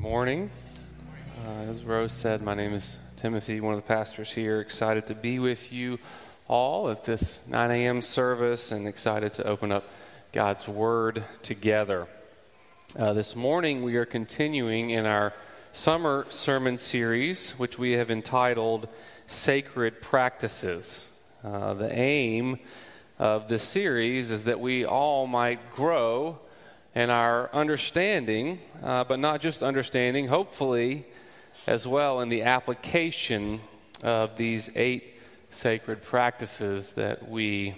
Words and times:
morning. 0.00 0.50
Uh, 1.44 1.50
as 1.68 1.84
Rose 1.84 2.10
said, 2.10 2.40
my 2.40 2.54
name 2.54 2.72
is 2.72 3.12
Timothy, 3.18 3.60
one 3.60 3.74
of 3.74 3.80
the 3.80 3.86
pastors 3.86 4.32
here. 4.32 4.58
Excited 4.58 5.06
to 5.08 5.14
be 5.14 5.38
with 5.38 5.74
you 5.74 5.98
all 6.48 6.88
at 6.88 7.04
this 7.04 7.46
9 7.46 7.70
a.m. 7.70 8.00
service 8.00 8.72
and 8.72 8.88
excited 8.88 9.34
to 9.34 9.46
open 9.46 9.70
up 9.70 9.90
God's 10.32 10.66
Word 10.66 11.22
together. 11.42 12.08
Uh, 12.98 13.12
this 13.12 13.36
morning, 13.36 13.82
we 13.82 13.96
are 13.96 14.06
continuing 14.06 14.88
in 14.88 15.04
our 15.04 15.34
summer 15.70 16.24
sermon 16.30 16.78
series, 16.78 17.58
which 17.58 17.78
we 17.78 17.92
have 17.92 18.10
entitled 18.10 18.88
Sacred 19.26 20.00
Practices. 20.00 21.30
Uh, 21.44 21.74
the 21.74 21.94
aim 21.94 22.58
of 23.18 23.48
this 23.48 23.64
series 23.64 24.30
is 24.30 24.44
that 24.44 24.60
we 24.60 24.82
all 24.82 25.26
might 25.26 25.74
grow 25.74 26.38
in 26.94 27.10
our 27.10 27.52
understanding, 27.54 28.58
uh, 28.82 29.04
but 29.04 29.18
not 29.18 29.40
just 29.40 29.62
understanding, 29.62 30.28
hopefully, 30.28 31.04
as 31.66 31.86
well 31.86 32.20
in 32.20 32.28
the 32.28 32.42
application 32.42 33.60
of 34.02 34.36
these 34.36 34.76
eight 34.76 35.14
sacred 35.50 36.02
practices 36.02 36.92
that 36.92 37.28
we 37.28 37.74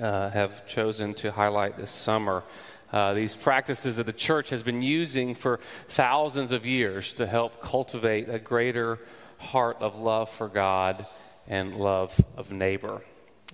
uh, 0.00 0.30
have 0.30 0.66
chosen 0.66 1.14
to 1.14 1.30
highlight 1.30 1.76
this 1.76 1.90
summer. 1.90 2.42
Uh, 2.92 3.12
these 3.12 3.36
practices 3.36 3.96
that 3.96 4.06
the 4.06 4.12
church 4.12 4.50
has 4.50 4.62
been 4.62 4.80
using 4.80 5.34
for 5.34 5.60
thousands 5.88 6.52
of 6.52 6.64
years 6.64 7.12
to 7.12 7.26
help 7.26 7.60
cultivate 7.60 8.28
a 8.28 8.38
greater 8.38 8.98
heart 9.38 9.76
of 9.80 9.96
love 9.98 10.30
for 10.30 10.48
God 10.48 11.06
and 11.46 11.74
love 11.74 12.18
of 12.36 12.50
neighbor. 12.50 13.02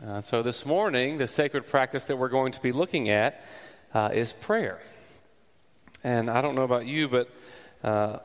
Uh, 0.05 0.21
so, 0.21 0.43
this 0.43 0.67
morning, 0.67 1.19
the 1.19 1.27
sacred 1.27 1.67
practice 1.67 2.05
that 2.05 2.17
we're 2.17 2.29
going 2.29 2.53
to 2.53 2.63
be 2.63 2.73
looking 2.73 3.09
at 3.09 3.45
uh, 3.95 4.11
is 4.13 4.33
prayer. 4.33 4.81
And 6.03 6.29
I 6.29 6.43
don't 6.43 6.55
know 6.55 6.63
about 6.63 6.87
you, 6.87 7.09
but 7.09 7.31
uh, 7.83 8.19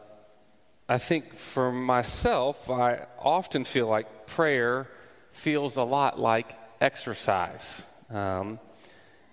I 0.89 0.97
think 0.97 1.35
for 1.35 1.71
myself, 1.71 2.69
I 2.69 3.05
often 3.19 3.63
feel 3.63 3.87
like 3.87 4.27
prayer 4.27 4.89
feels 5.31 5.77
a 5.77 5.83
lot 5.83 6.19
like 6.19 6.57
exercise. 6.81 7.93
Um, 8.09 8.59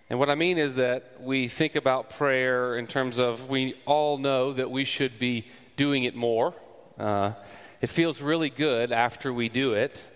and 0.09 0.19
what 0.19 0.31
I 0.31 0.37
mean 0.37 0.59
is 0.59 0.77
that 0.77 1.21
we 1.21 1.49
think 1.49 1.75
about 1.75 2.11
prayer 2.11 2.77
in 2.77 2.87
terms 2.87 3.19
of 3.19 3.49
we 3.49 3.75
all 3.87 4.19
know 4.19 4.53
that 4.53 4.71
we 4.71 4.85
should 4.85 5.19
be 5.19 5.47
doing 5.77 6.05
it 6.05 6.15
more. 6.15 6.55
Uh, 6.99 7.33
it 7.81 7.89
feels 7.89 8.23
really 8.23 8.51
good 8.51 8.93
after 8.93 9.33
we 9.33 9.49
do 9.49 9.73
it. 9.73 10.09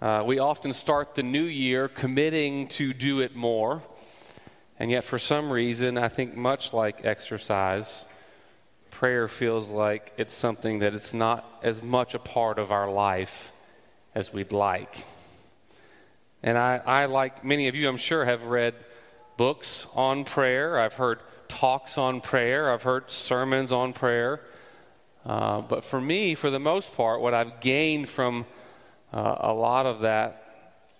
Uh, 0.00 0.22
we 0.26 0.38
often 0.38 0.72
start 0.72 1.14
the 1.14 1.22
new 1.22 1.44
year 1.44 1.88
committing 1.88 2.68
to 2.68 2.92
do 2.92 3.20
it 3.20 3.34
more. 3.34 3.82
And 4.78 4.90
yet, 4.90 5.04
for 5.04 5.18
some 5.18 5.50
reason, 5.50 5.96
I 5.96 6.08
think 6.08 6.36
much 6.36 6.72
like 6.72 7.04
exercise, 7.04 8.06
prayer 8.90 9.28
feels 9.28 9.70
like 9.70 10.12
it's 10.16 10.34
something 10.34 10.80
that 10.80 10.94
it's 10.94 11.14
not 11.14 11.44
as 11.62 11.82
much 11.82 12.14
a 12.14 12.18
part 12.18 12.58
of 12.58 12.72
our 12.72 12.90
life 12.90 13.52
as 14.14 14.32
we'd 14.32 14.52
like. 14.52 15.04
And 16.42 16.58
I, 16.58 16.80
I, 16.84 17.06
like 17.06 17.44
many 17.44 17.68
of 17.68 17.74
you, 17.74 17.88
I'm 17.88 17.96
sure, 17.96 18.24
have 18.24 18.44
read 18.46 18.74
books 19.36 19.86
on 19.94 20.24
prayer. 20.24 20.78
I've 20.78 20.94
heard 20.94 21.20
talks 21.48 21.96
on 21.96 22.20
prayer. 22.20 22.72
I've 22.72 22.82
heard 22.82 23.10
sermons 23.10 23.72
on 23.72 23.92
prayer. 23.92 24.40
Uh, 25.24 25.60
but 25.62 25.84
for 25.84 26.00
me, 26.00 26.34
for 26.34 26.50
the 26.50 26.58
most 26.58 26.96
part, 26.96 27.20
what 27.20 27.32
I've 27.32 27.60
gained 27.60 28.08
from 28.08 28.44
uh, 29.12 29.36
a 29.40 29.52
lot 29.52 29.86
of 29.86 30.00
that 30.00 30.42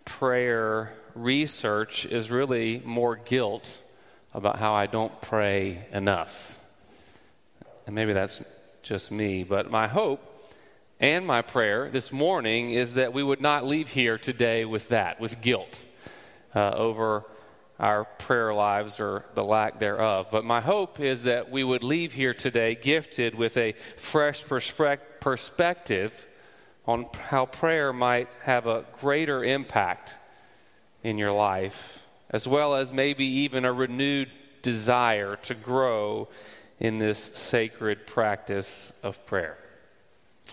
prayer 0.04 0.92
research 1.14 2.06
is 2.06 2.30
really 2.30 2.82
more 2.84 3.16
guilt 3.16 3.80
about 4.32 4.58
how 4.58 4.74
I 4.74 4.86
don't 4.86 5.20
pray 5.20 5.86
enough. 5.92 6.64
And 7.86 7.94
maybe 7.94 8.12
that's 8.12 8.44
just 8.82 9.12
me, 9.12 9.44
but 9.44 9.70
my 9.70 9.86
hope 9.86 10.20
and 11.00 11.26
my 11.26 11.42
prayer 11.42 11.88
this 11.90 12.12
morning 12.12 12.70
is 12.70 12.94
that 12.94 13.12
we 13.12 13.22
would 13.22 13.40
not 13.40 13.64
leave 13.64 13.88
here 13.88 14.18
today 14.18 14.64
with 14.64 14.88
that, 14.88 15.20
with 15.20 15.40
guilt 15.40 15.84
uh, 16.54 16.70
over 16.70 17.24
our 17.78 18.04
prayer 18.04 18.54
lives 18.54 19.00
or 19.00 19.24
the 19.34 19.42
lack 19.42 19.80
thereof. 19.80 20.28
But 20.30 20.44
my 20.44 20.60
hope 20.60 21.00
is 21.00 21.24
that 21.24 21.50
we 21.50 21.64
would 21.64 21.82
leave 21.82 22.12
here 22.12 22.32
today 22.32 22.74
gifted 22.74 23.34
with 23.34 23.56
a 23.56 23.72
fresh 23.72 24.44
perspective 24.44 26.26
on 26.86 27.06
how 27.14 27.46
prayer 27.46 27.92
might 27.92 28.28
have 28.42 28.66
a 28.66 28.84
greater 29.00 29.42
impact 29.42 30.14
in 31.04 31.18
your 31.18 31.32
life, 31.32 32.04
as 32.30 32.48
well 32.48 32.74
as 32.74 32.92
maybe 32.92 33.24
even 33.24 33.64
a 33.64 33.72
renewed 33.72 34.30
desire 34.62 35.36
to 35.36 35.54
grow 35.54 36.26
in 36.80 36.98
this 36.98 37.18
sacred 37.18 38.06
practice 38.06 39.00
of 39.04 39.24
prayer. 39.26 39.58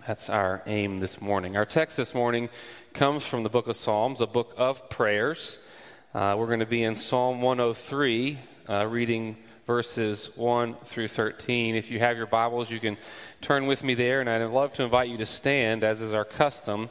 That's 0.05 0.29
our 0.29 0.61
aim 0.67 0.99
this 0.99 1.21
morning. 1.21 1.55
Our 1.55 1.65
text 1.65 1.95
this 1.95 2.13
morning 2.13 2.49
comes 2.93 3.25
from 3.25 3.43
the 3.43 3.49
book 3.49 3.67
of 3.67 3.75
Psalms, 3.75 4.19
a 4.19 4.27
book 4.27 4.53
of 4.57 4.89
prayers. 4.89 5.71
Uh, 6.13 6.35
we're 6.37 6.47
going 6.47 6.59
to 6.59 6.65
be 6.65 6.83
in 6.83 6.95
Psalm 6.95 7.41
103, 7.41 8.37
uh, 8.67 8.87
reading 8.87 9.37
verses 9.65 10.35
1 10.35 10.75
through 10.83 11.07
13. 11.07 11.75
If 11.75 11.89
you 11.89 11.99
have 11.99 12.17
your 12.17 12.25
Bibles, 12.25 12.69
you 12.69 12.79
can 12.79 12.97
turn 13.39 13.67
with 13.67 13.83
me 13.83 13.93
there, 13.93 14.19
and 14.19 14.29
I'd 14.29 14.43
love 14.45 14.73
to 14.73 14.83
invite 14.83 15.09
you 15.09 15.17
to 15.17 15.25
stand, 15.25 15.85
as 15.85 16.01
is 16.01 16.13
our 16.13 16.25
custom 16.25 16.89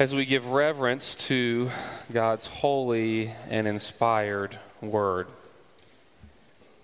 as 0.00 0.14
we 0.14 0.24
give 0.24 0.46
reverence 0.46 1.14
to 1.14 1.70
God's 2.10 2.46
holy 2.46 3.30
and 3.50 3.68
inspired 3.68 4.58
word. 4.80 5.26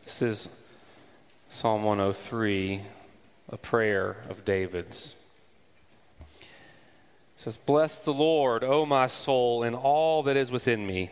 This 0.05 0.21
is 0.21 0.69
Psalm 1.49 1.83
103, 1.83 2.83
a 3.49 3.57
prayer 3.57 4.19
of 4.29 4.45
David's. 4.45 5.17
It 6.21 6.37
says, 7.39 7.57
Bless 7.57 7.99
the 8.01 8.13
Lord, 8.13 8.63
O 8.63 8.85
my 8.85 9.07
soul, 9.07 9.63
and 9.63 9.75
all 9.75 10.23
that 10.25 10.37
is 10.37 10.53
within 10.53 10.87
me. 10.87 11.11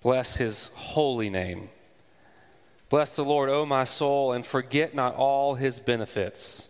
Bless 0.00 0.38
his 0.38 0.70
holy 0.74 1.28
name. 1.28 1.68
Bless 2.88 3.14
the 3.14 3.26
Lord, 3.26 3.50
O 3.50 3.66
my 3.66 3.84
soul, 3.84 4.32
and 4.32 4.46
forget 4.46 4.94
not 4.94 5.16
all 5.16 5.56
his 5.56 5.80
benefits 5.80 6.69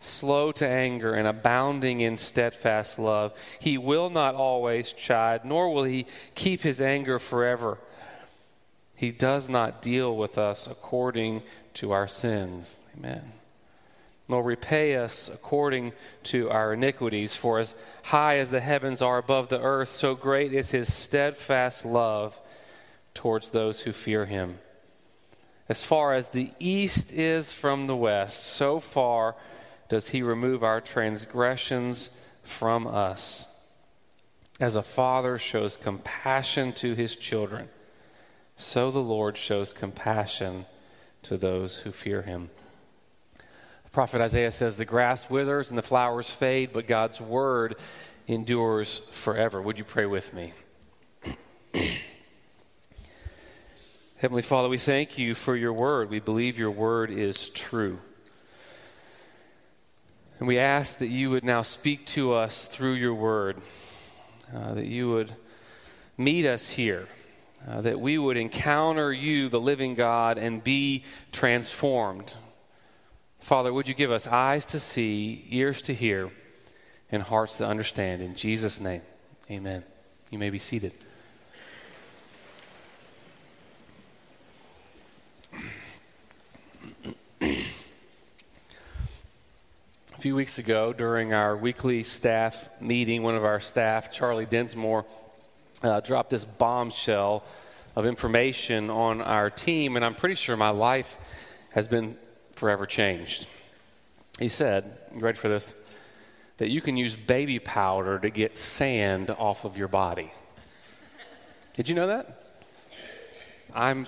slow 0.00 0.50
to 0.50 0.66
anger, 0.66 1.14
and 1.14 1.28
abounding 1.28 2.00
in 2.00 2.16
steadfast 2.16 2.98
love. 2.98 3.32
He 3.60 3.78
will 3.78 4.10
not 4.10 4.34
always 4.34 4.92
chide, 4.92 5.44
nor 5.44 5.72
will 5.72 5.84
he 5.84 6.06
keep 6.34 6.62
his 6.62 6.80
anger 6.80 7.18
forever. 7.18 7.78
He 8.96 9.12
does 9.12 9.48
not 9.48 9.80
deal 9.80 10.16
with 10.16 10.36
us 10.36 10.66
according 10.66 11.42
to 11.74 11.92
our 11.92 12.08
sins. 12.08 12.80
Amen. 12.96 13.22
Nor 14.28 14.42
repay 14.42 14.96
us 14.96 15.28
according 15.28 15.92
to 16.24 16.50
our 16.50 16.72
iniquities. 16.74 17.36
For 17.36 17.58
as 17.58 17.74
high 18.04 18.38
as 18.38 18.50
the 18.50 18.60
heavens 18.60 19.02
are 19.02 19.18
above 19.18 19.48
the 19.48 19.60
earth, 19.60 19.90
so 19.90 20.14
great 20.14 20.52
is 20.52 20.70
his 20.70 20.92
steadfast 20.92 21.84
love 21.84 22.40
towards 23.14 23.50
those 23.50 23.80
who 23.80 23.92
fear 23.92 24.26
him. 24.26 24.58
As 25.68 25.84
far 25.84 26.14
as 26.14 26.30
the 26.30 26.50
east 26.58 27.12
is 27.12 27.52
from 27.52 27.86
the 27.86 27.96
west, 27.96 28.42
so 28.42 28.80
far 28.80 29.36
does 29.90 30.08
he 30.10 30.22
remove 30.22 30.62
our 30.62 30.80
transgressions 30.80 32.10
from 32.42 32.86
us. 32.86 33.66
As 34.60 34.76
a 34.76 34.82
father 34.82 35.36
shows 35.36 35.76
compassion 35.76 36.72
to 36.74 36.94
his 36.94 37.16
children, 37.16 37.68
so 38.56 38.90
the 38.90 39.00
Lord 39.00 39.36
shows 39.36 39.72
compassion 39.72 40.66
to 41.24 41.36
those 41.36 41.78
who 41.78 41.90
fear 41.90 42.22
him. 42.22 42.50
The 43.84 43.90
prophet 43.90 44.20
Isaiah 44.20 44.52
says, 44.52 44.76
The 44.76 44.84
grass 44.84 45.28
withers 45.28 45.70
and 45.70 45.78
the 45.78 45.82
flowers 45.82 46.30
fade, 46.30 46.70
but 46.72 46.86
God's 46.86 47.20
word 47.20 47.74
endures 48.28 48.98
forever. 48.98 49.60
Would 49.60 49.78
you 49.78 49.84
pray 49.84 50.06
with 50.06 50.32
me? 50.32 50.52
Heavenly 54.18 54.42
Father, 54.42 54.68
we 54.68 54.78
thank 54.78 55.18
you 55.18 55.34
for 55.34 55.56
your 55.56 55.72
word. 55.72 56.10
We 56.10 56.20
believe 56.20 56.60
your 56.60 56.70
word 56.70 57.10
is 57.10 57.48
true. 57.48 57.98
And 60.40 60.48
we 60.48 60.58
ask 60.58 60.98
that 60.98 61.06
you 61.06 61.30
would 61.30 61.44
now 61.44 61.62
speak 61.62 62.06
to 62.06 62.32
us 62.32 62.66
through 62.66 62.94
your 62.94 63.14
word, 63.14 63.58
uh, 64.52 64.74
that 64.74 64.86
you 64.86 65.10
would 65.10 65.32
meet 66.16 66.44
us 66.44 66.70
here, 66.70 67.06
uh, 67.68 67.80
that 67.82 68.00
we 68.00 68.18
would 68.18 68.36
encounter 68.36 69.12
you, 69.12 69.48
the 69.48 69.60
living 69.60 69.94
God, 69.94 70.38
and 70.38 70.64
be 70.64 71.04
transformed 71.30 72.34
Father, 73.40 73.72
would 73.72 73.88
you 73.88 73.94
give 73.94 74.10
us 74.10 74.26
eyes 74.26 74.66
to 74.66 74.78
see, 74.78 75.46
ears 75.48 75.82
to 75.82 75.94
hear, 75.94 76.30
and 77.10 77.22
hearts 77.22 77.56
to 77.56 77.66
understand? 77.66 78.22
In 78.22 78.36
Jesus' 78.36 78.80
name, 78.80 79.00
amen. 79.50 79.82
You 80.30 80.38
may 80.38 80.50
be 80.50 80.58
seated. 80.58 80.92
Few 90.20 90.34
weeks 90.36 90.58
ago, 90.58 90.92
during 90.92 91.32
our 91.32 91.56
weekly 91.56 92.02
staff 92.02 92.68
meeting, 92.78 93.22
one 93.22 93.36
of 93.36 93.44
our 93.46 93.58
staff, 93.58 94.12
Charlie 94.12 94.44
Densmore, 94.44 95.06
uh, 95.82 96.00
dropped 96.00 96.28
this 96.28 96.44
bombshell 96.44 97.42
of 97.96 98.04
information 98.04 98.90
on 98.90 99.22
our 99.22 99.48
team, 99.48 99.96
and 99.96 100.04
I'm 100.04 100.14
pretty 100.14 100.34
sure 100.34 100.58
my 100.58 100.68
life 100.68 101.18
has 101.70 101.88
been 101.88 102.18
forever 102.52 102.84
changed. 102.84 103.48
He 104.38 104.50
said, 104.50 104.98
You 105.14 105.20
ready 105.20 105.38
for 105.38 105.48
this? 105.48 105.82
That 106.58 106.68
you 106.68 106.82
can 106.82 106.98
use 106.98 107.16
baby 107.16 107.58
powder 107.58 108.18
to 108.18 108.28
get 108.28 108.58
sand 108.58 109.30
off 109.30 109.64
of 109.64 109.78
your 109.78 109.88
body. 109.88 110.30
Did 111.72 111.88
you 111.88 111.94
know 111.94 112.08
that? 112.08 112.44
I 113.74 114.04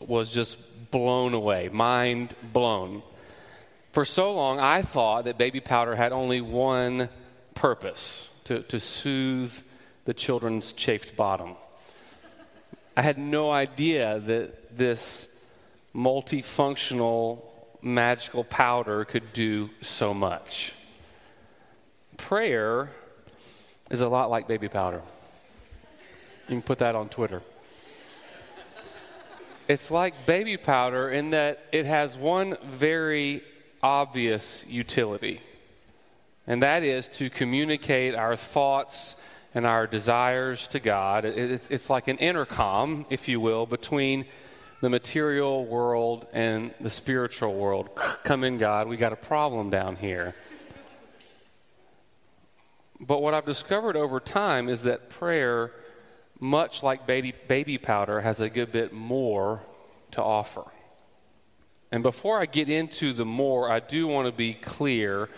was 0.00 0.30
just 0.30 0.90
blown 0.90 1.32
away, 1.32 1.70
mind 1.72 2.34
blown. 2.52 3.02
For 3.96 4.04
so 4.04 4.34
long, 4.34 4.60
I 4.60 4.82
thought 4.82 5.24
that 5.24 5.38
baby 5.38 5.58
powder 5.58 5.96
had 5.96 6.12
only 6.12 6.42
one 6.42 7.08
purpose 7.54 8.28
to, 8.44 8.60
to 8.64 8.78
soothe 8.78 9.58
the 10.04 10.12
children's 10.12 10.74
chafed 10.74 11.16
bottom. 11.16 11.54
I 12.94 13.00
had 13.00 13.16
no 13.16 13.50
idea 13.50 14.18
that 14.18 14.76
this 14.76 15.50
multifunctional 15.94 17.40
magical 17.80 18.44
powder 18.44 19.06
could 19.06 19.32
do 19.32 19.70
so 19.80 20.12
much. 20.12 20.74
Prayer 22.18 22.90
is 23.90 24.02
a 24.02 24.08
lot 24.10 24.28
like 24.28 24.46
baby 24.46 24.68
powder. 24.68 25.00
You 26.50 26.56
can 26.56 26.60
put 26.60 26.80
that 26.80 26.94
on 26.96 27.08
Twitter. 27.08 27.40
It's 29.68 29.90
like 29.90 30.26
baby 30.26 30.58
powder 30.58 31.08
in 31.08 31.30
that 31.30 31.64
it 31.72 31.86
has 31.86 32.18
one 32.18 32.58
very 32.62 33.42
obvious 33.82 34.66
utility, 34.68 35.40
and 36.46 36.62
that 36.62 36.82
is 36.82 37.08
to 37.08 37.30
communicate 37.30 38.14
our 38.14 38.36
thoughts 38.36 39.22
and 39.56 39.66
our 39.66 39.86
desires 39.86 40.68
to 40.68 40.78
God. 40.78 41.24
It's, 41.24 41.88
like 41.88 42.08
an 42.08 42.18
intercom, 42.18 43.06
if 43.08 43.26
you 43.26 43.40
will, 43.40 43.64
between 43.64 44.26
the 44.82 44.90
material 44.90 45.64
world 45.64 46.26
and 46.34 46.74
the 46.78 46.90
spiritual 46.90 47.54
world. 47.54 47.88
Come 48.22 48.44
in, 48.44 48.58
God, 48.58 48.86
we 48.86 48.98
got 48.98 49.14
a 49.14 49.16
problem 49.16 49.70
down 49.70 49.96
here. 49.96 50.34
But 53.00 53.22
what 53.22 53.32
I've 53.32 53.46
discovered 53.46 53.96
over 53.96 54.20
time 54.20 54.68
is 54.68 54.82
that 54.82 55.08
prayer, 55.08 55.72
much 56.38 56.82
like 56.82 57.06
baby, 57.06 57.32
baby 57.48 57.78
powder, 57.78 58.20
has 58.20 58.42
a 58.42 58.50
good 58.50 58.72
bit 58.72 58.92
more 58.92 59.62
to 60.12 60.22
offer. 60.22 60.64
And 61.92 62.02
before 62.02 62.40
I 62.40 62.46
get 62.46 62.68
into 62.68 63.12
the 63.12 63.24
more, 63.24 63.70
I 63.70 63.80
do 63.80 64.06
want 64.06 64.26
to 64.26 64.32
be 64.32 64.54
clear. 64.54 65.28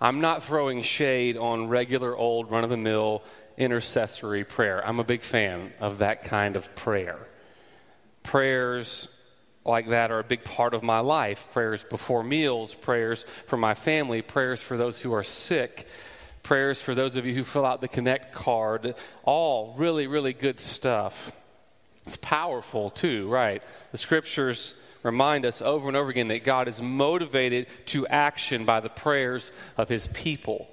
I'm 0.00 0.20
not 0.20 0.42
throwing 0.42 0.82
shade 0.82 1.36
on 1.36 1.68
regular 1.68 2.16
old 2.16 2.50
run 2.50 2.64
of 2.64 2.70
the 2.70 2.76
mill 2.76 3.22
intercessory 3.56 4.44
prayer. 4.44 4.86
I'm 4.86 5.00
a 5.00 5.04
big 5.04 5.22
fan 5.22 5.72
of 5.80 5.98
that 5.98 6.22
kind 6.22 6.56
of 6.56 6.74
prayer 6.74 7.18
prayers 8.24 9.08
like 9.64 9.88
that 9.88 10.10
are 10.10 10.18
a 10.18 10.24
big 10.24 10.42
part 10.42 10.74
of 10.74 10.82
my 10.82 10.98
life 10.98 11.46
prayers 11.52 11.84
before 11.84 12.24
meals, 12.24 12.74
prayers 12.74 13.22
for 13.22 13.56
my 13.56 13.74
family, 13.74 14.20
prayers 14.20 14.60
for 14.60 14.76
those 14.76 15.00
who 15.00 15.14
are 15.14 15.22
sick, 15.22 15.86
prayers 16.42 16.80
for 16.80 16.94
those 16.94 17.16
of 17.16 17.24
you 17.24 17.32
who 17.32 17.44
fill 17.44 17.64
out 17.64 17.80
the 17.80 17.88
Connect 17.88 18.34
card. 18.34 18.94
All 19.22 19.74
really, 19.78 20.06
really 20.06 20.32
good 20.32 20.58
stuff. 20.58 21.32
It's 22.06 22.16
powerful 22.16 22.90
too, 22.90 23.28
right? 23.28 23.62
The 23.92 23.98
scriptures 23.98 24.78
remind 25.04 25.46
us 25.46 25.62
over 25.62 25.86
and 25.86 25.96
over 25.96 26.10
again 26.10 26.28
that 26.28 26.42
God 26.42 26.66
is 26.66 26.82
motivated 26.82 27.68
to 27.86 28.06
action 28.08 28.64
by 28.64 28.80
the 28.80 28.88
prayers 28.88 29.52
of 29.76 29.88
his 29.88 30.08
people. 30.08 30.66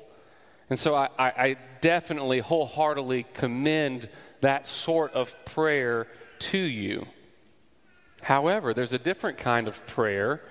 And 0.69 0.80
so 0.80 0.95
I, 0.95 1.10
I, 1.19 1.57
definitely 1.81 2.39
wholeheartedly 2.39 3.25
commend 3.33 4.10
that 4.39 4.66
sort 4.66 5.12
of 5.13 5.36
prayer 5.45 6.07
to 6.39 6.57
you. 6.57 7.06
However, 8.22 8.74
there's 8.74 8.94
a 8.94 9.00
different 9.00 9.38
kind 9.38 9.68
of 9.68 9.86
prayer 9.86 10.42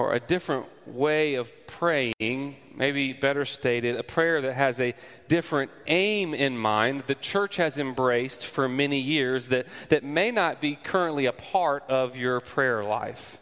or 0.00 0.14
a 0.14 0.20
different 0.20 0.66
way 0.86 1.34
of 1.34 1.52
praying, 1.66 2.56
maybe 2.74 3.12
better 3.12 3.44
stated, 3.44 3.96
a 3.96 4.02
prayer 4.02 4.40
that 4.40 4.54
has 4.54 4.80
a 4.80 4.94
different 5.28 5.70
aim 5.86 6.32
in 6.32 6.56
mind 6.56 7.00
that 7.00 7.06
the 7.06 7.14
church 7.16 7.56
has 7.56 7.78
embraced 7.78 8.46
for 8.46 8.66
many 8.66 8.98
years 8.98 9.48
that, 9.48 9.66
that 9.90 10.02
may 10.02 10.30
not 10.30 10.58
be 10.58 10.74
currently 10.74 11.26
a 11.26 11.32
part 11.32 11.84
of 11.90 12.16
your 12.16 12.40
prayer 12.40 12.82
life. 12.82 13.38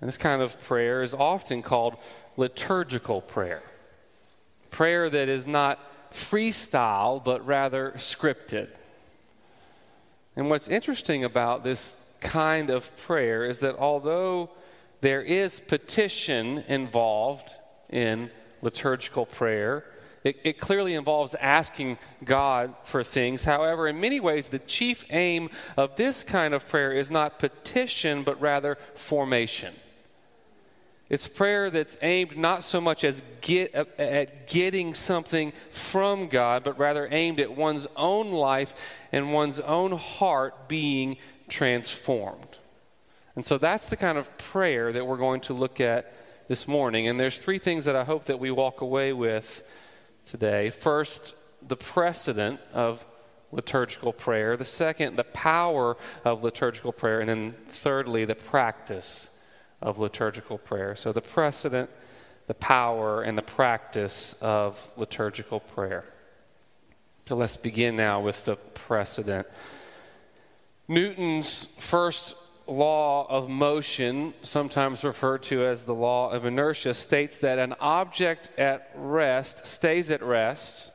And 0.00 0.08
this 0.08 0.16
kind 0.16 0.40
of 0.40 0.58
prayer 0.62 1.02
is 1.02 1.12
often 1.12 1.60
called 1.60 1.96
liturgical 2.38 3.20
prayer. 3.20 3.62
Prayer 4.70 5.10
that 5.10 5.28
is 5.28 5.46
not 5.46 5.78
freestyle, 6.10 7.22
but 7.22 7.46
rather 7.46 7.92
scripted. 7.96 8.68
And 10.34 10.48
what's 10.48 10.68
interesting 10.68 11.24
about 11.24 11.62
this 11.62 12.14
kind 12.20 12.70
of 12.70 12.96
prayer 12.96 13.44
is 13.44 13.58
that 13.60 13.76
although 13.76 14.50
there 15.00 15.22
is 15.22 15.60
petition 15.60 16.64
involved 16.68 17.50
in 17.90 18.30
liturgical 18.62 19.26
prayer, 19.26 19.84
it, 20.24 20.40
it, 20.42 20.58
clearly 20.58 20.94
involves 20.94 21.36
asking 21.36 21.98
God 22.24 22.74
for 22.82 23.04
things. 23.04 23.44
However, 23.44 23.86
in 23.86 24.00
many 24.00 24.18
ways, 24.18 24.48
the 24.48 24.58
chief 24.58 25.04
aim 25.10 25.50
of 25.76 25.94
this 25.94 26.24
kind 26.24 26.52
of 26.52 26.68
prayer 26.68 26.90
is 26.90 27.12
not 27.12 27.38
petition, 27.38 28.24
but 28.24 28.40
rather 28.40 28.76
formation. 28.96 29.72
It's 31.08 31.28
prayer 31.28 31.70
that's 31.70 31.96
aimed 32.02 32.36
not 32.36 32.64
so 32.64 32.80
much 32.80 33.04
as 33.04 33.22
get, 33.40 33.72
at 33.74 34.48
getting 34.48 34.94
something 34.94 35.52
from 35.70 36.26
God, 36.26 36.64
but 36.64 36.76
rather 36.76 37.06
aimed 37.08 37.38
at 37.38 37.56
one's 37.56 37.86
own 37.94 38.32
life 38.32 38.98
and 39.12 39.32
one's 39.32 39.60
own 39.60 39.92
heart 39.92 40.66
being 40.66 41.16
transformed. 41.48 42.58
And 43.36 43.44
so 43.44 43.58
that's 43.58 43.86
the 43.86 43.96
kind 43.96 44.16
of 44.18 44.36
prayer 44.38 44.92
that 44.92 45.06
we're 45.06 45.18
going 45.18 45.42
to 45.42 45.52
look 45.52 45.80
at 45.80 46.12
this 46.48 46.66
morning. 46.66 47.06
And 47.06 47.20
there's 47.20 47.38
three 47.38 47.58
things 47.58 47.84
that 47.84 47.94
I 47.94 48.02
hope 48.02 48.24
that 48.24 48.40
we 48.40 48.50
walk 48.50 48.80
away 48.80 49.12
with 49.12 49.70
today. 50.24 50.70
First, 50.70 51.34
the 51.66 51.76
precedent 51.76 52.60
of 52.72 53.06
liturgical 53.52 54.12
prayer. 54.12 54.56
The 54.56 54.64
second, 54.64 55.16
the 55.16 55.24
power 55.24 55.96
of 56.24 56.42
liturgical 56.42 56.92
prayer. 56.92 57.20
And 57.20 57.28
then 57.28 57.54
thirdly, 57.68 58.24
the 58.24 58.34
practice 58.34 59.38
of 59.82 59.98
liturgical 59.98 60.56
prayer. 60.56 60.96
So 60.96 61.12
the 61.12 61.20
precedent, 61.20 61.90
the 62.46 62.54
power, 62.54 63.22
and 63.22 63.36
the 63.36 63.42
practice 63.42 64.40
of 64.42 64.90
liturgical 64.96 65.60
prayer. 65.60 66.08
So 67.24 67.36
let's 67.36 67.56
begin 67.56 67.96
now 67.96 68.20
with 68.20 68.46
the 68.46 68.56
precedent. 68.56 69.46
Newton's 70.88 71.64
first 71.78 72.36
law 72.66 73.26
of 73.28 73.48
motion, 73.48 74.34
sometimes 74.42 75.04
referred 75.04 75.42
to 75.44 75.64
as 75.64 75.84
the 75.84 75.94
law 75.94 76.30
of 76.30 76.44
inertia, 76.44 76.94
states 76.94 77.38
that 77.38 77.58
an 77.58 77.74
object 77.80 78.50
at 78.58 78.90
rest 78.94 79.66
stays 79.66 80.10
at 80.10 80.22
rest, 80.22 80.92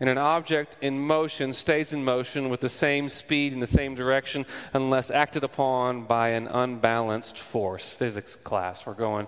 and 0.00 0.08
an 0.08 0.18
object 0.18 0.76
in 0.80 0.98
motion 0.98 1.52
stays 1.52 1.92
in 1.92 2.04
motion 2.04 2.50
with 2.50 2.60
the 2.60 2.68
same 2.68 3.08
speed 3.08 3.52
in 3.52 3.60
the 3.60 3.66
same 3.66 3.94
direction 3.94 4.46
unless 4.72 5.10
acted 5.10 5.42
upon 5.42 6.04
by 6.04 6.30
an 6.30 6.46
unbalanced 6.46 7.38
force. 7.38 7.90
Physics 7.90 8.36
class, 8.36 8.86
we're 8.86 8.94
going 8.94 9.26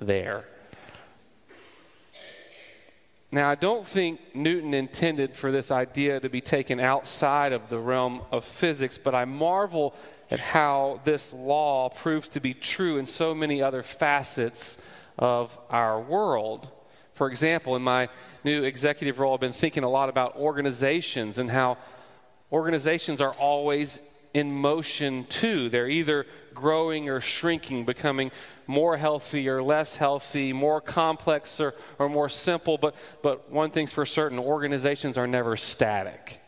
there. 0.00 0.44
Now, 3.30 3.50
I 3.50 3.56
don't 3.56 3.86
think 3.86 4.20
Newton 4.34 4.72
intended 4.72 5.36
for 5.36 5.52
this 5.52 5.70
idea 5.70 6.18
to 6.18 6.30
be 6.30 6.40
taken 6.40 6.80
outside 6.80 7.52
of 7.52 7.68
the 7.68 7.78
realm 7.78 8.22
of 8.32 8.42
physics, 8.42 8.96
but 8.96 9.14
I 9.14 9.26
marvel 9.26 9.94
at 10.30 10.40
how 10.40 11.00
this 11.04 11.32
law 11.32 11.88
proves 11.88 12.28
to 12.30 12.40
be 12.40 12.54
true 12.54 12.98
in 12.98 13.06
so 13.06 13.34
many 13.34 13.62
other 13.62 13.82
facets 13.82 14.90
of 15.18 15.58
our 15.70 16.00
world. 16.00 16.68
For 17.14 17.28
example, 17.28 17.74
in 17.76 17.82
my 17.82 18.08
new 18.44 18.62
executive 18.62 19.18
role, 19.18 19.34
I've 19.34 19.40
been 19.40 19.52
thinking 19.52 19.84
a 19.84 19.88
lot 19.88 20.08
about 20.08 20.36
organizations 20.36 21.38
and 21.38 21.50
how 21.50 21.78
organizations 22.52 23.20
are 23.20 23.32
always 23.32 24.00
in 24.34 24.52
motion 24.52 25.24
too. 25.24 25.68
They're 25.68 25.88
either 25.88 26.26
growing 26.54 27.08
or 27.08 27.20
shrinking, 27.20 27.84
becoming 27.84 28.30
more 28.66 28.96
healthy 28.96 29.48
or 29.48 29.62
less 29.62 29.96
healthy, 29.96 30.52
more 30.52 30.80
complex 30.80 31.60
or, 31.60 31.74
or 31.98 32.08
more 32.08 32.28
simple. 32.28 32.78
But, 32.78 32.96
but 33.22 33.50
one 33.50 33.70
thing's 33.70 33.92
for 33.92 34.04
certain 34.04 34.38
organizations 34.38 35.16
are 35.16 35.26
never 35.26 35.56
static. 35.56 36.40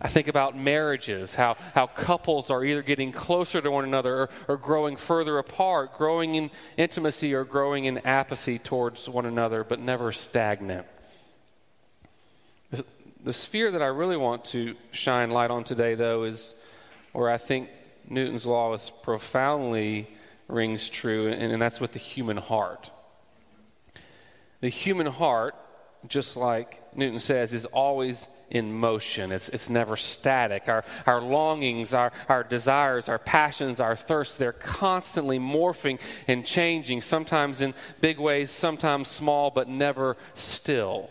I 0.00 0.08
think 0.08 0.28
about 0.28 0.56
marriages, 0.56 1.36
how, 1.36 1.56
how 1.74 1.86
couples 1.86 2.50
are 2.50 2.62
either 2.62 2.82
getting 2.82 3.12
closer 3.12 3.62
to 3.62 3.70
one 3.70 3.84
another 3.84 4.14
or, 4.14 4.30
or 4.46 4.56
growing 4.58 4.96
further 4.96 5.38
apart, 5.38 5.94
growing 5.94 6.34
in 6.34 6.50
intimacy 6.76 7.32
or 7.34 7.44
growing 7.44 7.86
in 7.86 7.98
apathy 7.98 8.58
towards 8.58 9.08
one 9.08 9.24
another, 9.24 9.64
but 9.64 9.80
never 9.80 10.12
stagnant. 10.12 10.86
The, 12.70 13.32
sphere 13.32 13.70
that 13.70 13.82
I 13.82 13.86
really 13.86 14.18
want 14.18 14.44
to 14.46 14.76
shine 14.92 15.30
light 15.30 15.50
on 15.50 15.64
today, 15.64 15.94
though, 15.94 16.24
is 16.24 16.62
where 17.12 17.30
I 17.30 17.38
think 17.38 17.70
Newton's 18.08 18.46
law 18.46 18.72
is 18.74 18.90
profoundly 19.02 20.08
rings 20.46 20.88
true, 20.88 21.26
and, 21.26 21.52
and 21.52 21.60
that's 21.60 21.80
with 21.80 21.92
the 21.92 21.98
human 21.98 22.36
heart. 22.36 22.90
The 24.60 24.68
human 24.68 25.06
heart 25.06 25.56
just 26.08 26.36
like 26.36 26.82
Newton 26.96 27.18
says, 27.18 27.52
is 27.52 27.66
always 27.66 28.28
in 28.50 28.72
motion. 28.72 29.32
It's, 29.32 29.48
it's 29.48 29.68
never 29.68 29.96
static. 29.96 30.68
Our, 30.68 30.84
our 31.06 31.20
longings, 31.20 31.92
our, 31.92 32.12
our 32.28 32.44
desires, 32.44 33.08
our 33.08 33.18
passions, 33.18 33.80
our 33.80 33.96
thirsts, 33.96 34.36
they're 34.36 34.52
constantly 34.52 35.38
morphing 35.38 36.00
and 36.28 36.46
changing, 36.46 37.02
sometimes 37.02 37.60
in 37.60 37.74
big 38.00 38.18
ways, 38.18 38.50
sometimes 38.50 39.08
small, 39.08 39.50
but 39.50 39.68
never 39.68 40.16
still. 40.34 41.10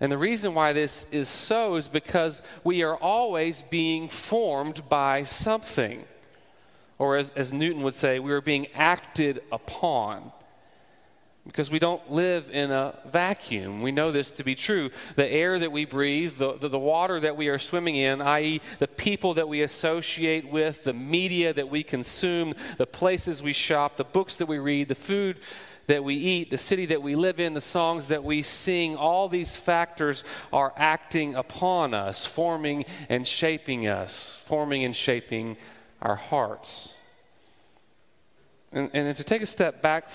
And 0.00 0.12
the 0.12 0.18
reason 0.18 0.54
why 0.54 0.72
this 0.72 1.06
is 1.10 1.28
so 1.28 1.76
is 1.76 1.88
because 1.88 2.42
we 2.64 2.82
are 2.82 2.96
always 2.96 3.62
being 3.62 4.08
formed 4.08 4.88
by 4.88 5.22
something. 5.22 6.04
Or 6.98 7.16
as, 7.16 7.32
as 7.32 7.52
Newton 7.52 7.82
would 7.82 7.94
say, 7.94 8.18
we 8.18 8.32
are 8.32 8.40
being 8.40 8.66
acted 8.74 9.42
upon 9.52 10.32
because 11.46 11.70
we 11.70 11.78
don't 11.78 12.10
live 12.10 12.50
in 12.50 12.70
a 12.70 12.94
vacuum. 13.06 13.80
We 13.80 13.92
know 13.92 14.10
this 14.10 14.30
to 14.32 14.44
be 14.44 14.54
true. 14.54 14.90
The 15.14 15.26
air 15.26 15.58
that 15.58 15.72
we 15.72 15.84
breathe, 15.84 16.36
the, 16.38 16.54
the, 16.54 16.68
the, 16.68 16.78
water 16.78 17.20
that 17.20 17.36
we 17.36 17.48
are 17.48 17.58
swimming 17.58 17.96
in, 17.96 18.20
i.e., 18.20 18.60
the 18.78 18.88
people 18.88 19.34
that 19.34 19.48
we 19.48 19.62
associate 19.62 20.50
with, 20.50 20.84
the 20.84 20.92
media 20.92 21.52
that 21.52 21.68
we 21.68 21.82
consume, 21.82 22.54
the 22.78 22.86
places 22.86 23.42
we 23.42 23.52
shop, 23.52 23.96
the 23.96 24.04
books 24.04 24.36
that 24.36 24.46
we 24.46 24.58
read, 24.58 24.88
the 24.88 24.94
food 24.94 25.38
that 25.86 26.02
we 26.02 26.16
eat, 26.16 26.50
the 26.50 26.58
city 26.58 26.86
that 26.86 27.02
we 27.02 27.14
live 27.14 27.38
in, 27.38 27.54
the 27.54 27.60
songs 27.60 28.08
that 28.08 28.24
we 28.24 28.42
sing, 28.42 28.96
all 28.96 29.28
these 29.28 29.54
factors 29.56 30.24
are 30.52 30.72
acting 30.76 31.34
upon 31.34 31.94
us, 31.94 32.26
forming 32.26 32.84
and 33.08 33.26
shaping 33.26 33.86
us, 33.86 34.42
forming 34.46 34.84
and 34.84 34.96
shaping 34.96 35.56
our 36.02 36.16
hearts. 36.16 36.96
And, 38.72 38.90
and 38.92 39.16
to 39.16 39.24
take 39.24 39.42
a 39.42 39.46
step 39.46 39.80
back 39.80 40.10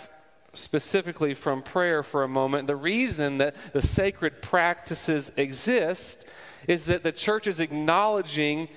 specifically 0.53 1.34
from 1.34 1.62
prayer 1.62 2.03
for 2.03 2.24
a 2.24 2.27
moment, 2.27 2.67
the 2.67 2.75
reason 2.75 3.38
that 3.38 3.55
the 3.74 3.81
sacred 3.81 4.41
practices 4.41 5.31
exist 5.38 6.27
is 6.67 6.86
that 6.86 7.03
the 7.03 7.12
church 7.12 7.48
is 7.48 7.60
acknowledging 7.60 8.67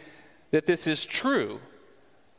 that 0.51 0.67
this 0.67 0.87
is 0.87 1.05
true. 1.05 1.61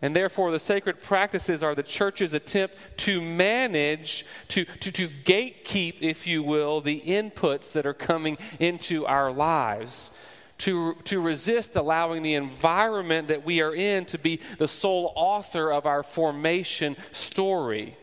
And 0.01 0.15
therefore, 0.15 0.51
the 0.51 0.59
sacred 0.59 1.01
practices 1.01 1.63
are 1.63 1.73
the 1.73 1.83
church's 1.83 2.33
attempt 2.33 2.75
to 2.97 3.21
manage, 3.21 4.25
to, 4.49 4.65
to, 4.65 4.91
to 4.91 5.07
gatekeep, 5.07 5.95
if 6.01 6.27
you 6.27 6.43
will, 6.43 6.81
the 6.81 7.01
inputs 7.01 7.71
that 7.73 7.85
are 7.85 7.93
coming 7.93 8.37
into 8.59 9.05
our 9.05 9.31
lives, 9.31 10.17
to, 10.59 10.95
to 11.05 11.19
resist 11.19 11.75
allowing 11.75 12.23
the 12.23 12.35
environment 12.35 13.29
that 13.29 13.45
we 13.45 13.61
are 13.61 13.73
in 13.73 14.05
to 14.05 14.17
be 14.17 14.39
the 14.57 14.67
sole 14.67 15.11
author 15.15 15.71
of 15.71 15.85
our 15.85 16.03
formation 16.03 16.95
story. 17.11 17.97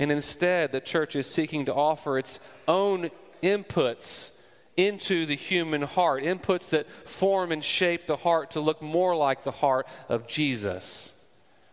And 0.00 0.10
instead, 0.10 0.72
the 0.72 0.80
church 0.80 1.14
is 1.14 1.28
seeking 1.28 1.66
to 1.66 1.74
offer 1.74 2.18
its 2.18 2.40
own 2.66 3.10
inputs 3.42 4.42
into 4.74 5.26
the 5.26 5.36
human 5.36 5.82
heart, 5.82 6.24
inputs 6.24 6.70
that 6.70 6.90
form 6.90 7.52
and 7.52 7.62
shape 7.62 8.06
the 8.06 8.16
heart 8.16 8.52
to 8.52 8.60
look 8.60 8.80
more 8.80 9.14
like 9.14 9.44
the 9.44 9.50
heart 9.50 9.86
of 10.08 10.26
Jesus. 10.26 11.30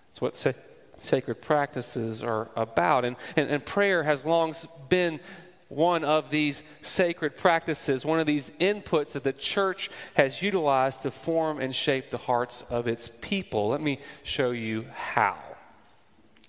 That's 0.10 0.22
what 0.22 0.36
sa- 0.36 0.52
sacred 1.00 1.42
practices 1.42 2.22
are 2.22 2.50
about. 2.58 3.06
And, 3.06 3.16
and, 3.38 3.50
and 3.50 3.66
prayer 3.66 4.04
has 4.04 4.26
long 4.26 4.54
been 4.90 5.22
one 5.70 6.04
of 6.04 6.30
these 6.30 6.64
sacred 6.82 7.38
practices, 7.38 8.06
one 8.06 8.20
of 8.20 8.26
these 8.26 8.50
inputs 8.60 9.14
that 9.14 9.24
the 9.24 9.34
church 9.34 9.90
has 10.16 10.42
utilized 10.42 11.04
to 11.04 11.12
form 11.12 11.60
and 11.60 11.74
shape 11.74 12.10
the 12.10 12.18
hearts 12.18 12.62
of 12.64 12.90
its 12.90 13.08
people. 13.08 13.70
Let 13.70 13.82
me 13.82 14.00
show 14.24 14.52
you 14.52 14.86
how. 14.94 15.47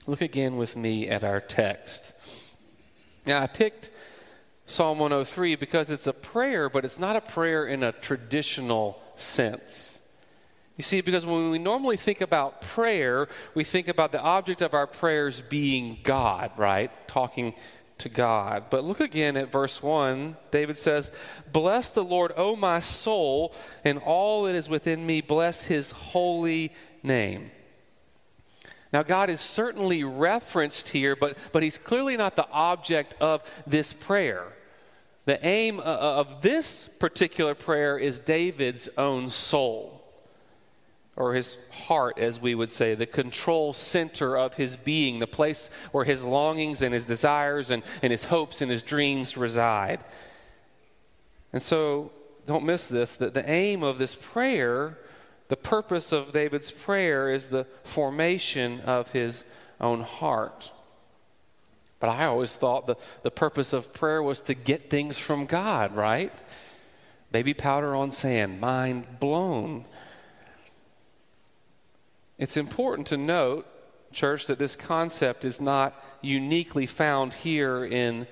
Look 0.09 0.23
again 0.23 0.57
with 0.57 0.75
me 0.75 1.07
at 1.07 1.23
our 1.23 1.38
text. 1.38 2.15
Now, 3.27 3.43
I 3.43 3.47
picked 3.47 3.91
Psalm 4.65 4.99
103 4.99 5.57
because 5.57 5.91
it's 5.91 6.07
a 6.07 6.15
prayer, 6.15 6.71
but 6.71 6.87
it's 6.87 6.99
not 6.99 7.15
a 7.15 7.21
prayer 7.21 7.67
in 7.67 7.83
a 7.83 7.93
traditional 7.93 8.99
sense. 9.17 10.11
You 10.79 10.83
see, 10.83 11.03
because 11.03 11.27
when 11.27 11.50
we 11.50 11.59
normally 11.59 11.99
think 11.99 12.23
about 12.23 12.62
prayer, 12.62 13.29
we 13.55 13.65
think 13.65 13.87
about 13.87 14.11
the 14.11 14.21
object 14.23 14.62
of 14.62 14.73
our 14.73 14.87
prayers 14.87 15.43
being 15.43 15.99
God, 16.05 16.53
right? 16.57 16.91
Talking 17.07 17.53
to 17.99 18.09
God. 18.09 18.71
But 18.71 18.85
look 18.85 19.00
again 19.00 19.37
at 19.37 19.53
verse 19.53 19.83
1. 19.83 20.38
David 20.50 20.79
says, 20.79 21.12
Bless 21.53 21.91
the 21.91 22.03
Lord, 22.03 22.33
O 22.35 22.57
my 22.57 22.79
soul, 22.79 23.53
and 23.85 23.99
all 23.99 24.45
that 24.45 24.55
is 24.55 24.71
within 24.71 25.05
me, 25.05 25.21
bless 25.21 25.67
his 25.67 25.91
holy 25.91 26.73
name. 27.03 27.50
Now, 28.92 29.02
God 29.02 29.28
is 29.28 29.40
certainly 29.40 30.02
referenced 30.04 30.88
here, 30.88 31.14
but, 31.14 31.37
but 31.52 31.62
He's 31.62 31.78
clearly 31.78 32.16
not 32.16 32.37
the 32.37 32.49
object 32.50 33.16
of 33.21 33.62
this 33.66 33.92
prayer. 33.92 34.45
The 35.28 35.45
aim 35.47 35.78
uh, 35.78 35.83
uh, 35.83 36.14
of 36.21 36.40
this 36.40 36.88
particular 36.88 37.54
prayer 37.54 37.99
is 37.99 38.18
David's 38.18 38.88
own 38.97 39.28
soul, 39.28 40.02
or 41.16 41.35
his 41.35 41.59
heart, 41.71 42.18
as 42.18 42.40
we 42.40 42.54
would 42.54 42.71
say, 42.71 42.95
the 42.95 43.04
control 43.04 43.75
center 43.75 44.38
of 44.38 44.54
his 44.54 44.76
being, 44.76 45.18
the 45.18 45.26
place 45.26 45.68
where 45.92 46.07
his 46.07 46.25
longings 46.25 46.80
and 46.80 46.95
his 46.95 47.04
desires 47.04 47.71
and, 47.71 47.83
and 48.00 48.11
his 48.11 48.25
hopes 48.25 48.62
and 48.62 48.71
his 48.71 48.83
dreams 48.83 49.37
reside. 49.37 50.02
And 51.52 51.61
so, 51.61 52.11
don't 52.47 52.64
miss 52.64 52.87
this 52.87 53.14
that 53.16 53.35
the 53.35 53.47
aim 53.47 53.83
of 53.83 53.99
this 53.99 54.14
prayer 54.14 54.97
the 55.49 55.57
purpose 55.57 56.12
of 56.12 56.33
David's 56.33 56.71
prayer 56.71 57.31
is 57.31 57.49
the 57.49 57.64
formation 57.83 58.81
of 58.83 59.12
his 59.12 59.45
own 59.81 60.02
heart. 60.02 60.71
But 62.00 62.11
I 62.11 62.26
always 62.26 62.57
thought 62.57 62.87
the, 62.87 62.97
the 63.23 63.31
purpose 63.31 63.73
of 63.73 63.93
prayer 63.93 64.23
was 64.23 64.40
to 64.43 64.55
get 64.55 64.90
things 64.90 65.19
from 65.19 65.47
God, 65.47 65.97
right? 65.97 66.33
Baby 67.33 67.55
powder 67.55 67.95
on 67.95 68.11
sand, 68.11 68.61
mind 68.61 69.19
blown. 69.19 69.85
It's 72.38 72.57
important 72.57 73.09
to 73.09 73.17
note, 73.17 73.67
church, 74.12 74.47
that 74.47 74.59
this 74.59 74.76
concept 74.76 75.45
is 75.45 75.61
not 75.61 76.05
uniquely 76.23 76.87
found 76.87 77.35
here 77.35 77.85
in 77.85 78.26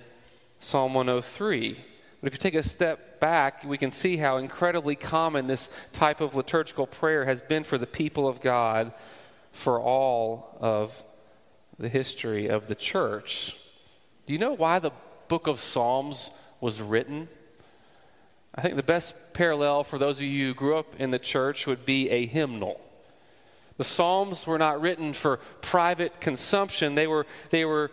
Psalm 0.61 0.95
103. 0.95 1.85
But 2.27 2.33
if 2.33 2.41
you 2.41 2.51
take 2.51 2.59
a 2.59 2.63
step 2.65 3.21
back, 3.21 3.63
we 3.63 3.79
can 3.79 3.93
see 3.93 4.17
how 4.17 4.39
incredibly 4.39 4.97
common 4.97 5.47
this 5.47 5.89
type 5.93 6.21
of 6.21 6.35
liturgical 6.35 6.89
prayer 6.89 7.25
has 7.25 7.41
been 7.41 7.63
for 7.63 7.79
the 7.79 7.87
people 7.87 8.27
of 8.27 8.41
God 8.41 8.93
for 9.53 9.81
all 9.81 10.59
of 10.61 11.05
the 11.79 11.89
history 11.89 12.49
of 12.49 12.67
the 12.67 12.75
church. 12.75 13.57
Do 14.27 14.33
you 14.33 14.41
know 14.41 14.55
why 14.55 14.81
the 14.81 14.91
book 15.29 15.47
of 15.47 15.61
Psalms 15.61 16.33
was 16.61 16.83
written? 16.83 17.29
I 18.57 18.61
think 18.61 18.75
the 18.75 18.83
best 18.83 19.33
parallel 19.33 19.85
for 19.85 19.97
those 19.97 20.19
of 20.19 20.25
you 20.25 20.49
who 20.49 20.55
grew 20.55 20.77
up 20.79 20.99
in 20.99 21.13
the 21.13 21.21
church 21.21 21.65
would 21.69 21.87
be 21.87 22.11
a 22.11 22.27
hymnal. 22.27 22.81
The 23.77 23.85
Psalms 23.85 24.49
were 24.49 24.59
not 24.59 24.81
written 24.81 25.13
for 25.13 25.37
private 25.61 26.21
consumption, 26.21 26.97
they 26.97 27.07
were, 27.07 27.25
they 27.51 27.65
were 27.65 27.93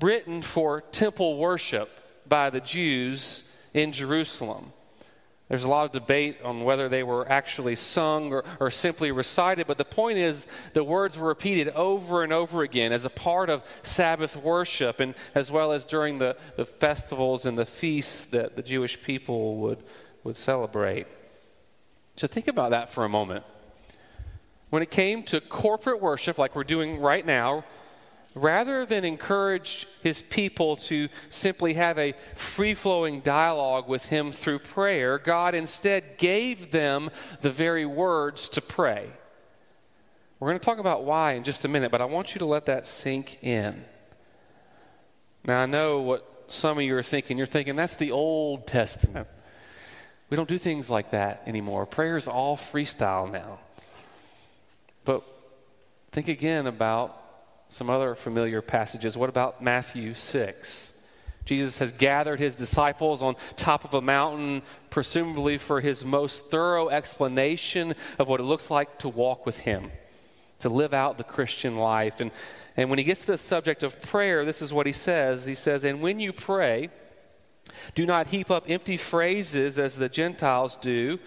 written 0.00 0.42
for 0.42 0.82
temple 0.92 1.38
worship 1.38 1.90
by 2.28 2.50
the 2.50 2.60
Jews 2.60 3.50
in 3.74 3.92
Jerusalem. 3.92 4.72
There's 5.48 5.64
a 5.64 5.68
lot 5.68 5.84
of 5.84 5.92
debate 5.92 6.38
on 6.42 6.64
whether 6.64 6.88
they 6.88 7.02
were 7.02 7.30
actually 7.30 7.76
sung 7.76 8.32
or, 8.32 8.44
or, 8.58 8.70
simply 8.70 9.12
recited, 9.12 9.66
but 9.66 9.76
the 9.76 9.84
point 9.84 10.16
is 10.16 10.46
the 10.72 10.82
words 10.82 11.18
were 11.18 11.28
repeated 11.28 11.68
over 11.74 12.24
and 12.24 12.32
over 12.32 12.62
again 12.62 12.92
as 12.92 13.04
a 13.04 13.10
part 13.10 13.50
of 13.50 13.62
Sabbath 13.82 14.36
worship 14.36 15.00
and 15.00 15.14
as 15.34 15.52
well 15.52 15.72
as 15.72 15.84
during 15.84 16.18
the, 16.18 16.36
the 16.56 16.64
festivals 16.64 17.44
and 17.44 17.58
the 17.58 17.66
feasts 17.66 18.24
that 18.30 18.56
the 18.56 18.62
Jewish 18.62 19.02
people 19.02 19.56
would, 19.56 19.82
would 20.22 20.36
celebrate. 20.36 21.06
So 22.16 22.26
think 22.26 22.48
about 22.48 22.70
that 22.70 22.88
for 22.88 23.04
a 23.04 23.08
moment. 23.08 23.44
When 24.70 24.82
it 24.82 24.90
came 24.90 25.22
to 25.24 25.40
corporate 25.42 26.00
worship, 26.00 26.38
like 26.38 26.56
we're 26.56 26.64
doing 26.64 27.00
right 27.00 27.24
now, 27.24 27.64
rather 28.34 28.84
than 28.84 29.04
encourage 29.04 29.86
his 30.02 30.20
people 30.20 30.76
to 30.76 31.08
simply 31.30 31.74
have 31.74 31.98
a 31.98 32.12
free 32.34 32.74
flowing 32.74 33.20
dialogue 33.20 33.88
with 33.88 34.08
him 34.08 34.32
through 34.32 34.58
prayer, 34.58 35.18
God 35.18 35.54
instead 35.54 36.18
gave 36.18 36.70
them 36.70 37.10
the 37.40 37.50
very 37.50 37.86
words 37.86 38.48
to 38.50 38.60
pray. 38.60 39.08
We're 40.40 40.48
going 40.48 40.58
to 40.58 40.64
talk 40.64 40.78
about 40.78 41.04
why 41.04 41.32
in 41.32 41.44
just 41.44 41.64
a 41.64 41.68
minute, 41.68 41.90
but 41.90 42.00
I 42.00 42.06
want 42.06 42.34
you 42.34 42.40
to 42.40 42.44
let 42.44 42.66
that 42.66 42.86
sink 42.86 43.42
in. 43.42 43.84
Now, 45.46 45.62
I 45.62 45.66
know 45.66 46.00
what 46.00 46.28
some 46.48 46.78
of 46.78 46.84
you 46.84 46.96
are 46.96 47.02
thinking. 47.02 47.38
You're 47.38 47.46
thinking, 47.46 47.76
that's 47.76 47.96
the 47.96 48.10
Old 48.10 48.66
Testament. 48.66 49.28
We 50.28 50.36
don't 50.36 50.48
do 50.48 50.58
things 50.58 50.90
like 50.90 51.10
that 51.10 51.42
anymore. 51.46 51.86
Prayer 51.86 52.16
is 52.16 52.26
all 52.26 52.56
freestyle 52.56 53.30
now. 53.30 53.60
But 55.04 55.22
think 56.10 56.28
again 56.28 56.66
about 56.66 57.23
some 57.74 57.90
other 57.90 58.14
familiar 58.14 58.62
passages. 58.62 59.16
What 59.16 59.28
about 59.28 59.60
Matthew 59.60 60.14
6? 60.14 61.02
Jesus 61.44 61.78
has 61.78 61.90
gathered 61.90 62.38
his 62.38 62.54
disciples 62.54 63.20
on 63.20 63.34
top 63.56 63.84
of 63.84 63.94
a 63.94 64.00
mountain, 64.00 64.62
presumably 64.90 65.58
for 65.58 65.80
his 65.80 66.04
most 66.04 66.44
thorough 66.52 66.88
explanation 66.88 67.96
of 68.18 68.28
what 68.28 68.38
it 68.38 68.44
looks 68.44 68.70
like 68.70 68.98
to 69.00 69.08
walk 69.08 69.44
with 69.44 69.58
him, 69.58 69.90
to 70.60 70.68
live 70.68 70.94
out 70.94 71.18
the 71.18 71.24
Christian 71.24 71.76
life. 71.76 72.20
And, 72.20 72.30
and 72.76 72.90
when 72.90 73.00
he 73.00 73.04
gets 73.04 73.22
to 73.22 73.32
the 73.32 73.38
subject 73.38 73.82
of 73.82 74.00
prayer, 74.00 74.44
this 74.44 74.62
is 74.62 74.72
what 74.72 74.86
he 74.86 74.92
says 74.92 75.44
He 75.44 75.56
says, 75.56 75.82
And 75.82 76.00
when 76.00 76.20
you 76.20 76.32
pray, 76.32 76.90
do 77.96 78.06
not 78.06 78.28
heap 78.28 78.52
up 78.52 78.70
empty 78.70 78.96
phrases 78.96 79.80
as 79.80 79.96
the 79.96 80.08
Gentiles 80.08 80.76
do, 80.76 81.18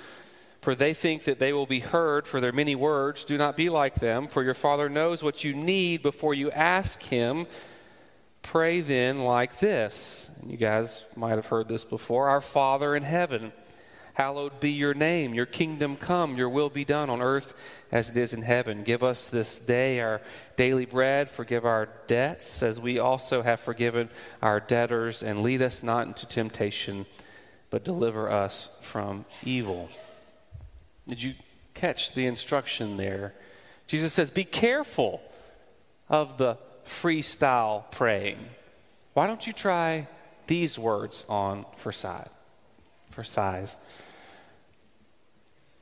for 0.67 0.75
they 0.75 0.93
think 0.93 1.23
that 1.23 1.39
they 1.39 1.53
will 1.53 1.65
be 1.65 1.79
heard 1.79 2.27
for 2.27 2.41
their 2.41 2.51
many 2.51 2.75
words. 2.75 3.23
Do 3.23 3.37
not 3.37 3.55
be 3.55 3.69
like 3.69 3.95
them, 3.95 4.27
for 4.27 4.43
your 4.43 4.53
Father 4.53 4.89
knows 4.89 5.23
what 5.23 5.45
you 5.45 5.55
need 5.55 6.01
before 6.01 6.33
you 6.33 6.51
ask 6.51 7.01
Him. 7.03 7.47
Pray 8.41 8.81
then 8.81 9.19
like 9.19 9.59
this. 9.59 10.37
And 10.41 10.51
you 10.51 10.57
guys 10.57 11.05
might 11.15 11.37
have 11.37 11.45
heard 11.45 11.69
this 11.69 11.85
before 11.85 12.27
Our 12.27 12.41
Father 12.41 12.97
in 12.97 13.03
heaven, 13.03 13.53
hallowed 14.15 14.59
be 14.59 14.73
your 14.73 14.93
name. 14.93 15.33
Your 15.33 15.45
kingdom 15.45 15.95
come, 15.95 16.35
your 16.35 16.49
will 16.49 16.69
be 16.69 16.83
done 16.83 17.09
on 17.09 17.21
earth 17.21 17.53
as 17.89 18.09
it 18.09 18.17
is 18.17 18.33
in 18.33 18.41
heaven. 18.41 18.83
Give 18.83 19.03
us 19.03 19.29
this 19.29 19.65
day 19.65 20.01
our 20.01 20.19
daily 20.57 20.85
bread. 20.85 21.29
Forgive 21.29 21.65
our 21.65 21.87
debts 22.07 22.61
as 22.61 22.77
we 22.77 22.99
also 22.99 23.41
have 23.41 23.61
forgiven 23.61 24.09
our 24.41 24.59
debtors. 24.59 25.23
And 25.23 25.43
lead 25.43 25.61
us 25.61 25.81
not 25.81 26.07
into 26.07 26.27
temptation, 26.27 27.05
but 27.69 27.85
deliver 27.85 28.29
us 28.29 28.77
from 28.81 29.23
evil. 29.45 29.87
Did 31.07 31.21
you 31.21 31.33
catch 31.73 32.13
the 32.13 32.25
instruction 32.25 32.97
there? 32.97 33.33
Jesus 33.87 34.13
says, 34.13 34.29
Be 34.29 34.43
careful 34.43 35.21
of 36.09 36.37
the 36.37 36.57
freestyle 36.85 37.89
praying. 37.91 38.37
Why 39.13 39.27
don't 39.27 39.45
you 39.47 39.53
try 39.53 40.07
these 40.47 40.77
words 40.77 41.25
on 41.29 41.65
for 41.75 41.91
size? 41.91 42.29
For 43.11 43.23
size. 43.23 44.03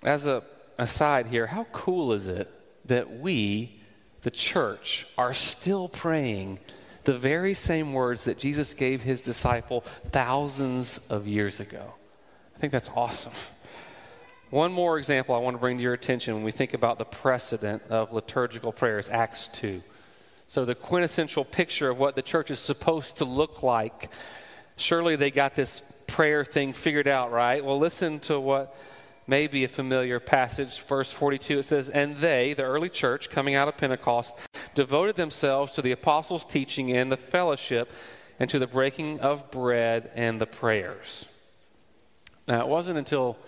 As 0.03 0.27
a 0.27 0.43
aside 0.77 1.27
here, 1.27 1.47
how 1.47 1.65
cool 1.71 2.13
is 2.13 2.27
it 2.27 2.51
that 2.85 3.19
we, 3.19 3.79
the 4.21 4.31
church, 4.31 5.07
are 5.17 5.33
still 5.33 5.87
praying 5.87 6.59
the 7.03 7.13
very 7.13 7.53
same 7.53 7.93
words 7.93 8.25
that 8.25 8.37
Jesus 8.37 8.73
gave 8.73 9.01
his 9.01 9.21
disciple 9.21 9.81
thousands 10.11 11.09
of 11.11 11.27
years 11.27 11.59
ago? 11.59 11.93
I 12.55 12.59
think 12.59 12.71
that's 12.71 12.89
awesome. 12.95 13.33
One 14.51 14.71
more 14.71 14.99
example 14.99 15.33
I 15.33 15.39
want 15.39 15.55
to 15.55 15.59
bring 15.59 15.77
to 15.77 15.83
your 15.83 15.93
attention 15.93 16.35
when 16.35 16.43
we 16.43 16.51
think 16.51 16.75
about 16.75 16.99
the 16.99 17.05
precedent 17.05 17.81
of 17.89 18.13
liturgical 18.13 18.71
prayers, 18.71 19.09
Acts 19.09 19.47
2. 19.47 19.81
So, 20.45 20.65
the 20.65 20.75
quintessential 20.75 21.43
picture 21.43 21.89
of 21.89 21.97
what 21.97 22.15
the 22.15 22.21
church 22.21 22.51
is 22.51 22.59
supposed 22.59 23.17
to 23.17 23.25
look 23.25 23.63
like. 23.63 24.11
Surely 24.77 25.15
they 25.15 25.31
got 25.31 25.55
this 25.55 25.81
prayer 26.05 26.45
thing 26.45 26.73
figured 26.73 27.07
out, 27.07 27.31
right? 27.31 27.65
Well, 27.65 27.79
listen 27.79 28.19
to 28.21 28.39
what 28.39 28.75
may 29.25 29.47
be 29.47 29.63
a 29.63 29.67
familiar 29.67 30.19
passage. 30.19 30.79
Verse 30.79 31.11
42 31.11 31.59
it 31.59 31.63
says, 31.63 31.89
And 31.89 32.15
they, 32.17 32.53
the 32.53 32.63
early 32.63 32.89
church, 32.89 33.31
coming 33.31 33.55
out 33.55 33.67
of 33.67 33.77
Pentecost, 33.77 34.47
devoted 34.75 35.15
themselves 35.15 35.73
to 35.73 35.81
the 35.81 35.91
apostles' 35.91 36.45
teaching 36.45 36.95
and 36.95 37.11
the 37.11 37.17
fellowship, 37.17 37.91
and 38.39 38.47
to 38.51 38.59
the 38.59 38.67
breaking 38.67 39.21
of 39.21 39.49
bread 39.49 40.11
and 40.13 40.39
the 40.39 40.45
prayers. 40.45 41.29
Now, 42.47 42.59
it 42.59 42.67
wasn't 42.67 42.99
until 42.99 43.39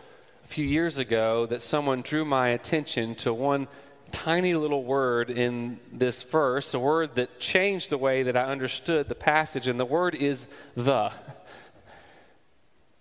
a 0.48 0.50
few 0.50 0.66
years 0.66 0.98
ago 0.98 1.46
that 1.46 1.62
someone 1.62 2.02
drew 2.02 2.24
my 2.24 2.50
attention 2.50 3.16
to 3.16 3.34
one 3.34 3.68
tiny 4.14 4.54
little 4.54 4.86
word 4.86 5.30
in 5.30 5.78
this 5.92 6.24
verse, 6.24 6.74
a 6.74 6.80
word 6.80 7.16
that 7.16 7.38
changed 7.38 7.90
the 7.90 7.98
way 7.98 8.24
that 8.24 8.38
I 8.38 8.46
understood 8.46 9.10
the 9.10 9.16
passage, 9.16 9.68
and 9.68 9.78
the 9.78 9.86
word 9.86 10.16
is 10.16 10.48
the. 10.76 11.12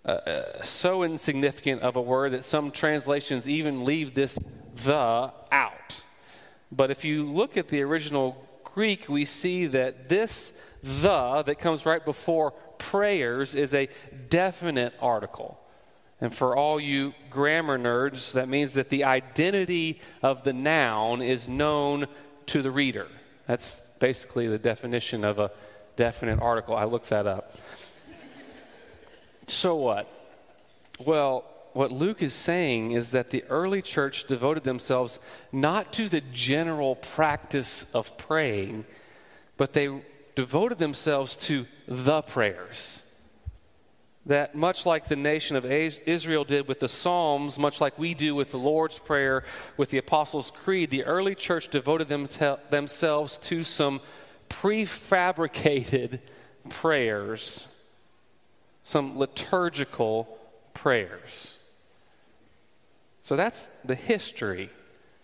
Uh, 0.05 0.11
uh, 0.11 0.61
so 0.63 1.03
insignificant 1.03 1.81
of 1.81 1.97
a 1.97 2.01
word 2.01 2.31
that 2.31 2.45
some 2.45 2.71
translations 2.71 3.49
even 3.49 3.83
leave 3.83 4.13
this 4.13 4.39
the 4.85 5.33
out. 5.51 6.01
But 6.71 6.91
if 6.91 7.03
you 7.03 7.29
look 7.29 7.57
at 7.57 7.67
the 7.67 7.81
original 7.81 8.41
Greek, 8.63 9.09
we 9.09 9.25
see 9.25 9.65
that 9.65 10.07
this 10.07 10.53
the 10.81 11.43
that 11.45 11.59
comes 11.59 11.85
right 11.85 12.05
before 12.05 12.51
prayers 12.77 13.53
is 13.53 13.73
a 13.73 13.89
definite 14.29 14.93
article. 15.01 15.59
And 16.19 16.33
for 16.33 16.55
all 16.55 16.79
you 16.79 17.13
grammar 17.29 17.77
nerds, 17.77 18.33
that 18.33 18.49
means 18.49 18.73
that 18.73 18.89
the 18.89 19.03
identity 19.03 19.99
of 20.23 20.43
the 20.43 20.53
noun 20.53 21.21
is 21.21 21.47
known 21.47 22.07
to 22.47 22.61
the 22.61 22.71
reader. 22.71 23.07
That's 23.45 23.97
basically 23.99 24.47
the 24.47 24.57
definition 24.57 25.23
of 25.23 25.37
a 25.37 25.51
definite 25.95 26.39
article. 26.39 26.75
I 26.75 26.85
looked 26.85 27.09
that 27.09 27.27
up. 27.27 27.55
So 29.45 29.75
what? 29.75 30.11
Well, 30.99 31.45
what 31.73 31.91
Luke 31.91 32.23
is 32.23 32.33
saying 32.33 32.91
is 32.91 33.11
that 33.11 33.29
the 33.29 33.43
early 33.45 33.83
church 33.83 34.25
devoted 34.25 34.63
themselves 34.63 35.19
not 35.51 35.93
to 35.93 36.09
the 36.09 36.21
general 36.33 36.95
practice 36.95 37.93
of 37.93 38.17
praying, 38.17 38.85
but 39.57 39.73
they 39.73 40.01
devoted 40.33 40.79
themselves 40.79 41.35
to 41.35 41.67
the 41.87 42.23
prayers 42.23 43.06
that 44.27 44.55
much 44.55 44.85
like 44.85 45.05
the 45.05 45.15
nation 45.15 45.55
of 45.55 45.65
Israel 45.65 46.43
did 46.43 46.67
with 46.67 46.81
the 46.81 46.89
Psalms, 46.89 47.57
much 47.57 47.79
like 47.79 47.97
we 47.97 48.13
do 48.13 48.35
with 48.35 48.51
the 48.51 48.57
Lord's 48.57 48.99
Prayer, 48.99 49.43
with 49.77 49.89
the 49.89 49.97
Apostles' 49.97 50.51
Creed, 50.51 50.89
the 50.89 51.05
early 51.05 51.33
church 51.33 51.69
devoted 51.69 52.09
them 52.09 52.27
to, 52.27 52.59
themselves 52.69 53.37
to 53.39 53.63
some 53.63 54.01
prefabricated 54.49 56.19
prayers, 56.69 57.67
some 58.83 59.17
liturgical 59.17 60.37
prayers. 60.73 61.63
So 63.21 63.37
that's 63.37 63.63
the 63.81 63.95
history. 63.95 64.69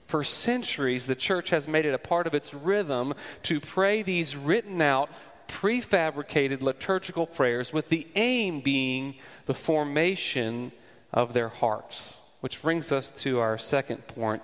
For 0.06 0.24
centuries, 0.24 1.08
the 1.08 1.16
church 1.16 1.50
has 1.50 1.68
made 1.68 1.86
it 1.86 1.94
a 1.94 1.98
part 1.98 2.26
of 2.26 2.36
its 2.36 2.54
rhythm 2.54 3.14
to 3.44 3.60
pray 3.60 4.02
these 4.02 4.36
written 4.38 4.82
out 4.82 5.10
prefabricated 5.48 6.62
liturgical 6.62 7.26
prayers 7.28 7.72
with 7.72 7.90
the 7.90 8.08
aim 8.16 8.60
being 8.60 9.16
the 9.46 9.54
formation 9.54 10.72
of 11.12 11.34
their 11.34 11.50
hearts. 11.50 12.20
Which 12.42 12.62
brings 12.62 12.92
us 12.92 13.10
to 13.22 13.40
our 13.40 13.58
second 13.58 14.08
point 14.08 14.42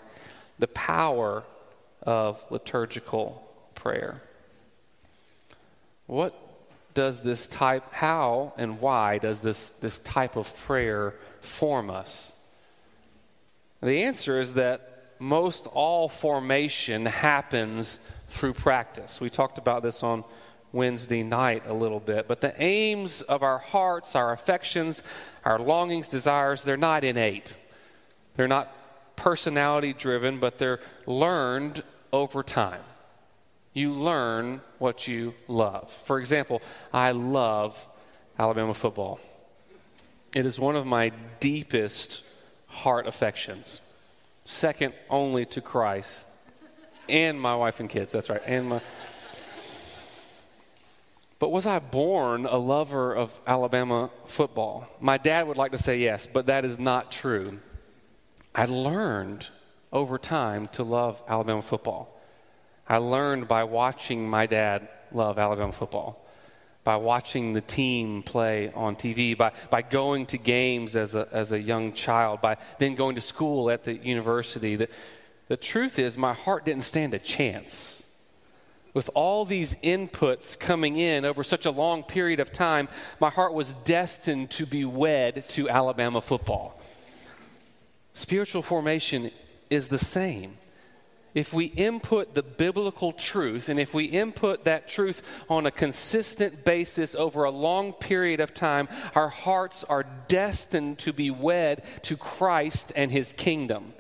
the 0.57 0.67
power 0.67 1.43
of 2.03 2.43
liturgical 2.49 3.45
prayer. 3.75 4.21
What 6.05 6.33
does 6.93 7.21
this 7.21 7.47
type, 7.47 7.93
how 7.93 8.53
and 8.57 8.81
why 8.81 9.19
does 9.19 9.41
this, 9.41 9.69
this 9.79 9.99
type 9.99 10.35
of 10.35 10.55
prayer 10.65 11.13
form 11.41 11.89
us? 11.89 12.35
The 13.81 14.03
answer 14.03 14.39
is 14.39 14.55
that 14.55 15.13
most 15.19 15.67
all 15.67 16.09
formation 16.09 17.05
happens 17.05 17.97
through 18.27 18.53
practice. 18.53 19.21
We 19.21 19.29
talked 19.29 19.57
about 19.57 19.83
this 19.83 20.03
on 20.03 20.23
Wednesday 20.71 21.23
night 21.23 21.63
a 21.65 21.73
little 21.73 21.99
bit. 21.99 22.27
But 22.27 22.41
the 22.41 22.53
aims 22.61 23.21
of 23.21 23.43
our 23.43 23.57
hearts, 23.57 24.15
our 24.15 24.31
affections, 24.31 25.03
our 25.43 25.59
longings, 25.59 26.07
desires, 26.07 26.63
they're 26.63 26.77
not 26.77 27.03
innate. 27.03 27.57
They're 28.35 28.47
not 28.47 28.73
personality 29.15 29.93
driven, 29.93 30.37
but 30.37 30.59
they're 30.59 30.79
learned 31.05 31.83
over 32.13 32.43
time. 32.43 32.81
You 33.73 33.91
learn 33.93 34.61
what 34.77 35.07
you 35.07 35.33
love. 35.47 35.91
For 35.91 36.19
example, 36.19 36.61
I 36.93 37.11
love 37.11 37.87
Alabama 38.37 38.73
football. 38.73 39.19
It 40.35 40.45
is 40.45 40.59
one 40.59 40.75
of 40.75 40.85
my 40.85 41.11
deepest 41.39 42.23
heart 42.67 43.07
affections, 43.07 43.81
second 44.45 44.93
only 45.09 45.45
to 45.47 45.61
Christ 45.61 46.27
and 47.07 47.39
my 47.39 47.55
wife 47.55 47.79
and 47.79 47.89
kids. 47.89 48.13
That's 48.13 48.29
right. 48.29 48.41
And 48.45 48.69
my 48.69 48.81
but 51.39 51.51
was 51.51 51.65
I 51.65 51.79
born 51.79 52.45
a 52.45 52.57
lover 52.57 53.15
of 53.15 53.39
Alabama 53.47 54.09
football? 54.25 54.87
My 54.99 55.17
dad 55.17 55.47
would 55.47 55.55
like 55.55 55.71
to 55.71 55.77
say 55.77 55.99
yes, 55.99 56.27
but 56.27 56.47
that 56.47 56.65
is 56.65 56.77
not 56.77 57.13
true. 57.13 57.59
I 58.53 58.65
learned 58.65 59.47
over 59.93 60.17
time 60.17 60.67
to 60.73 60.83
love 60.83 61.23
Alabama 61.29 61.61
football. 61.61 62.19
I 62.87 62.97
learned 62.97 63.47
by 63.47 63.63
watching 63.63 64.29
my 64.29 64.47
dad 64.47 64.89
love 65.13 65.39
Alabama 65.39 65.71
football, 65.71 66.27
by 66.83 66.97
watching 66.97 67.53
the 67.53 67.61
team 67.61 68.21
play 68.21 68.73
on 68.73 68.97
TV, 68.97 69.37
by, 69.37 69.53
by 69.69 69.81
going 69.81 70.25
to 70.27 70.37
games 70.37 70.97
as 70.97 71.15
a, 71.15 71.27
as 71.31 71.53
a 71.53 71.59
young 71.59 71.93
child, 71.93 72.41
by 72.41 72.57
then 72.79 72.95
going 72.95 73.15
to 73.15 73.21
school 73.21 73.69
at 73.69 73.85
the 73.85 73.95
university. 73.95 74.75
The, 74.75 74.89
the 75.47 75.57
truth 75.57 75.99
is, 75.99 76.17
my 76.17 76.33
heart 76.33 76.65
didn't 76.65 76.83
stand 76.83 77.13
a 77.13 77.19
chance 77.19 78.08
with 78.93 79.09
all 79.13 79.45
these 79.45 79.75
inputs 79.81 80.59
coming 80.59 80.95
in 80.95 81.25
over 81.25 81.43
such 81.43 81.65
a 81.65 81.71
long 81.71 82.03
period 82.03 82.39
of 82.39 82.51
time, 82.51 82.87
my 83.19 83.29
heart 83.29 83.53
was 83.53 83.73
destined 83.73 84.49
to 84.51 84.65
be 84.65 84.85
wed 84.85 85.47
to 85.49 85.69
Alabama 85.69 86.21
football. 86.21 86.81
Spiritual 88.13 88.61
formation 88.61 89.31
is 89.69 89.87
the 89.87 89.97
same. 89.97 90.57
If 91.35 91.53
we 91.53 91.65
input 91.65 92.33
the 92.33 92.41
biblical 92.41 93.11
truth, 93.11 93.69
and 93.69 93.79
if 93.79 93.93
we 93.93 94.05
input 94.05 94.65
that 94.65 94.87
truth 94.87 95.45
on 95.47 95.67
a 95.67 95.71
consistent 95.71 96.65
basis 96.65 97.15
over 97.15 97.43
a 97.43 97.51
long 97.51 97.93
period 97.93 98.39
of 98.39 98.53
time, 98.53 98.89
our 99.13 99.29
hearts 99.29 99.83
are 99.83 100.05
destined 100.27 100.97
to 100.99 101.13
be 101.13 101.29
wed 101.29 101.83
to 102.03 102.17
Christ 102.17 102.91
and 102.95 103.11
his 103.11 103.31
kingdom. 103.31 103.93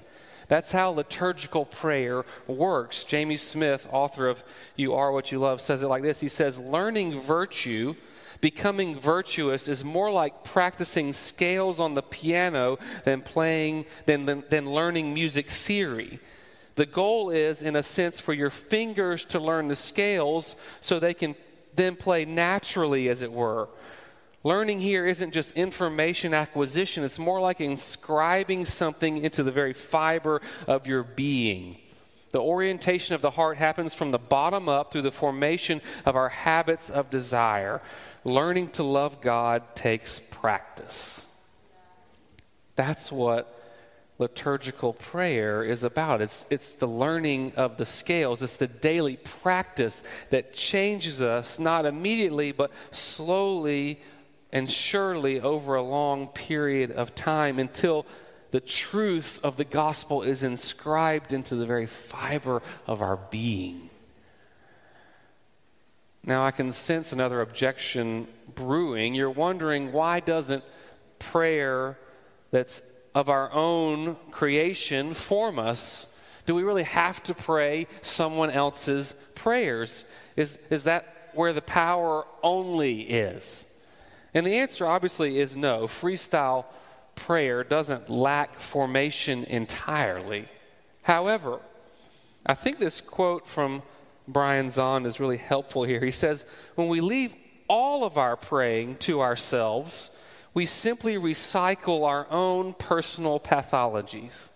That's 0.49 0.71
how 0.71 0.89
liturgical 0.89 1.65
prayer 1.65 2.25
works. 2.47 3.03
Jamie 3.03 3.37
Smith, 3.37 3.87
author 3.91 4.27
of 4.27 4.43
You 4.75 4.95
Are 4.95 5.11
What 5.11 5.31
You 5.31 5.37
Love, 5.37 5.61
says 5.61 5.83
it 5.83 5.87
like 5.87 6.03
this 6.03 6.19
He 6.19 6.27
says, 6.27 6.59
Learning 6.59 7.17
virtue, 7.17 7.95
becoming 8.41 8.99
virtuous, 8.99 9.69
is 9.69 9.85
more 9.85 10.11
like 10.11 10.43
practicing 10.43 11.13
scales 11.13 11.79
on 11.79 11.93
the 11.93 12.01
piano 12.01 12.79
than 13.03 13.21
playing, 13.21 13.85
than, 14.07 14.25
than, 14.25 14.43
than 14.49 14.71
learning 14.71 15.13
music 15.13 15.47
theory. 15.47 16.19
The 16.75 16.87
goal 16.87 17.29
is, 17.29 17.61
in 17.61 17.75
a 17.75 17.83
sense, 17.83 18.19
for 18.19 18.33
your 18.33 18.49
fingers 18.49 19.25
to 19.25 19.39
learn 19.39 19.67
the 19.67 19.75
scales 19.75 20.55
so 20.81 20.97
they 20.97 21.13
can 21.13 21.35
then 21.75 21.95
play 21.95 22.25
naturally, 22.25 23.07
as 23.07 23.21
it 23.21 23.31
were. 23.31 23.69
Learning 24.49 24.79
here 24.79 25.05
isn't 25.05 25.29
just 25.29 25.51
information 25.51 26.33
acquisition, 26.33 27.03
it's 27.03 27.19
more 27.19 27.39
like 27.39 27.61
inscribing 27.61 28.65
something 28.65 29.23
into 29.23 29.43
the 29.43 29.51
very 29.51 29.73
fiber 29.73 30.41
of 30.65 30.87
your 30.87 31.03
being. 31.03 31.77
The 32.31 32.41
orientation 32.41 33.13
of 33.13 33.21
the 33.21 33.29
heart 33.29 33.57
happens 33.57 33.93
from 33.93 34.09
the 34.09 34.17
bottom 34.17 34.67
up 34.67 34.91
through 34.91 35.03
the 35.03 35.11
formation 35.11 35.81
of 36.03 36.15
our 36.15 36.29
habits 36.29 36.89
of 36.89 37.11
desire. 37.11 37.79
Learning 38.23 38.69
to 38.69 38.81
love 38.81 39.21
God 39.21 39.75
takes 39.75 40.19
practice. 40.19 41.27
That's 42.75 43.11
what 43.11 43.55
liturgical 44.17 44.93
prayer 44.93 45.63
is 45.63 45.83
about. 45.83 46.23
It's, 46.23 46.47
it's 46.49 46.71
the 46.71 46.87
learning 46.87 47.53
of 47.55 47.77
the 47.77 47.85
scales, 47.85 48.41
it's 48.41 48.57
the 48.57 48.65
daily 48.65 49.17
practice 49.17 50.01
that 50.31 50.53
changes 50.53 51.21
us, 51.21 51.59
not 51.59 51.85
immediately, 51.85 52.51
but 52.51 52.71
slowly 52.89 53.99
and 54.51 54.69
surely 54.69 55.39
over 55.39 55.75
a 55.75 55.83
long 55.83 56.27
period 56.27 56.91
of 56.91 57.15
time 57.15 57.59
until 57.59 58.05
the 58.51 58.59
truth 58.59 59.39
of 59.43 59.57
the 59.57 59.65
gospel 59.65 60.23
is 60.23 60.43
inscribed 60.43 61.33
into 61.33 61.55
the 61.55 61.65
very 61.65 61.85
fiber 61.85 62.61
of 62.87 63.01
our 63.01 63.17
being. 63.17 63.89
Now, 66.25 66.45
I 66.45 66.51
can 66.51 66.71
sense 66.71 67.11
another 67.11 67.41
objection 67.41 68.27
brewing. 68.55 69.15
You're 69.15 69.29
wondering 69.29 69.91
why 69.91 70.19
doesn't 70.19 70.63
prayer 71.19 71.97
that's 72.51 72.81
of 73.15 73.29
our 73.29 73.51
own 73.51 74.15
creation 74.31 75.13
form 75.13 75.59
us? 75.59 76.15
Do 76.45 76.55
we 76.55 76.63
really 76.63 76.83
have 76.83 77.21
to 77.23 77.33
pray 77.33 77.87
someone 78.01 78.49
else's 78.49 79.13
prayers? 79.35 80.05
Is, 80.35 80.57
is 80.71 80.85
that 80.85 81.31
where 81.33 81.53
the 81.53 81.61
power 81.61 82.25
only 82.41 83.01
is? 83.01 83.68
And 84.33 84.45
the 84.45 84.55
answer 84.55 84.85
obviously 84.85 85.39
is 85.39 85.57
no. 85.57 85.83
Freestyle 85.83 86.65
prayer 87.15 87.63
doesn't 87.63 88.09
lack 88.09 88.59
formation 88.59 89.43
entirely. 89.45 90.45
However, 91.03 91.59
I 92.45 92.53
think 92.53 92.79
this 92.79 93.01
quote 93.01 93.47
from 93.47 93.81
Brian 94.27 94.67
Zahnd 94.67 95.05
is 95.05 95.19
really 95.19 95.37
helpful 95.37 95.83
here. 95.83 96.03
He 96.03 96.11
says, 96.11 96.45
When 96.75 96.87
we 96.87 97.01
leave 97.01 97.33
all 97.67 98.03
of 98.03 98.17
our 98.17 98.35
praying 98.35 98.97
to 98.97 99.21
ourselves, 99.21 100.17
we 100.53 100.65
simply 100.65 101.15
recycle 101.15 102.07
our 102.07 102.27
own 102.29 102.73
personal 102.73 103.39
pathologies, 103.39 104.49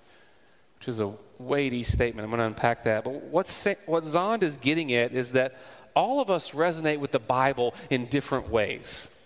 which 0.78 0.88
is 0.88 1.00
a 1.00 1.14
weighty 1.40 1.84
statement. 1.84 2.26
I'm 2.26 2.32
going 2.32 2.40
to 2.40 2.46
unpack 2.46 2.84
that. 2.84 3.04
But 3.04 3.24
what 3.24 3.48
Zahnd 3.48 4.44
is 4.44 4.58
getting 4.58 4.94
at 4.94 5.12
is 5.12 5.34
that 5.34 5.56
all 5.96 6.22
of 6.22 6.30
us 6.30 6.52
resonate 6.52 7.00
with 7.00 7.12
the 7.12 7.20
Bible 7.20 7.74
in 7.90 8.06
different 8.08 8.50
ways. 8.50 9.23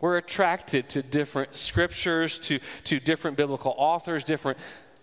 We're 0.00 0.16
attracted 0.16 0.88
to 0.90 1.02
different 1.02 1.54
scriptures, 1.54 2.38
to, 2.40 2.58
to 2.84 3.00
different 3.00 3.36
biblical 3.36 3.74
authors, 3.76 4.24
different 4.24 4.58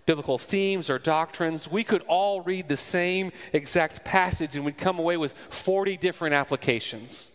biblical 0.05 0.37
themes 0.37 0.89
or 0.89 0.97
doctrines. 0.97 1.69
We 1.69 1.83
could 1.83 2.01
all 2.07 2.41
read 2.41 2.67
the 2.67 2.77
same 2.77 3.31
exact 3.53 4.03
passage 4.03 4.55
and 4.55 4.65
we'd 4.65 4.77
come 4.77 4.99
away 4.99 5.17
with 5.17 5.33
40 5.33 5.97
different 5.97 6.33
applications. 6.33 7.33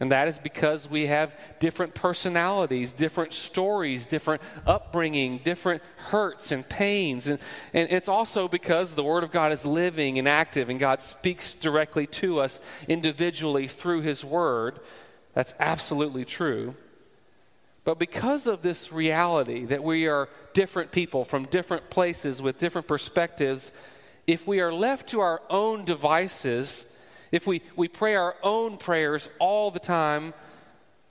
And 0.00 0.10
that 0.10 0.26
is 0.26 0.36
because 0.36 0.90
we 0.90 1.06
have 1.06 1.38
different 1.60 1.94
personalities, 1.94 2.90
different 2.90 3.32
stories, 3.32 4.04
different 4.04 4.42
upbringing, 4.66 5.38
different 5.38 5.80
hurts 5.96 6.50
and 6.50 6.68
pains. 6.68 7.28
And, 7.28 7.38
and 7.72 7.88
it's 7.88 8.08
also 8.08 8.48
because 8.48 8.96
the 8.96 9.04
Word 9.04 9.22
of 9.22 9.30
God 9.30 9.52
is 9.52 9.64
living 9.64 10.18
and 10.18 10.26
active, 10.26 10.70
and 10.70 10.80
God 10.80 11.02
speaks 11.02 11.54
directly 11.54 12.08
to 12.08 12.40
us 12.40 12.60
individually 12.88 13.68
through 13.68 14.00
His 14.00 14.24
Word. 14.24 14.80
That's 15.34 15.54
absolutely 15.58 16.24
true. 16.24 16.74
But 17.84 17.98
because 17.98 18.46
of 18.46 18.62
this 18.62 18.92
reality 18.92 19.64
that 19.66 19.82
we 19.82 20.06
are 20.06 20.28
different 20.52 20.92
people 20.92 21.24
from 21.24 21.44
different 21.46 21.90
places 21.90 22.40
with 22.40 22.58
different 22.58 22.86
perspectives, 22.86 23.72
if 24.26 24.46
we 24.46 24.60
are 24.60 24.72
left 24.72 25.08
to 25.08 25.20
our 25.20 25.42
own 25.50 25.84
devices, 25.84 27.00
if 27.32 27.46
we, 27.46 27.62
we 27.74 27.88
pray 27.88 28.14
our 28.14 28.36
own 28.42 28.76
prayers 28.76 29.30
all 29.40 29.70
the 29.70 29.80
time, 29.80 30.32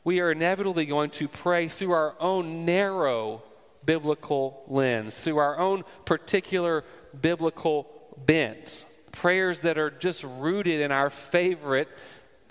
we 0.03 0.19
are 0.21 0.31
inevitably 0.31 0.85
going 0.85 1.09
to 1.11 1.27
pray 1.27 1.67
through 1.67 1.91
our 1.91 2.15
own 2.19 2.65
narrow 2.65 3.43
biblical 3.85 4.63
lens, 4.67 5.19
through 5.19 5.37
our 5.37 5.57
own 5.57 5.83
particular 6.05 6.83
biblical 7.19 7.87
bent. 8.25 8.85
Prayers 9.11 9.61
that 9.61 9.77
are 9.77 9.89
just 9.89 10.23
rooted 10.23 10.79
in 10.79 10.91
our 10.91 11.09
favorite 11.09 11.89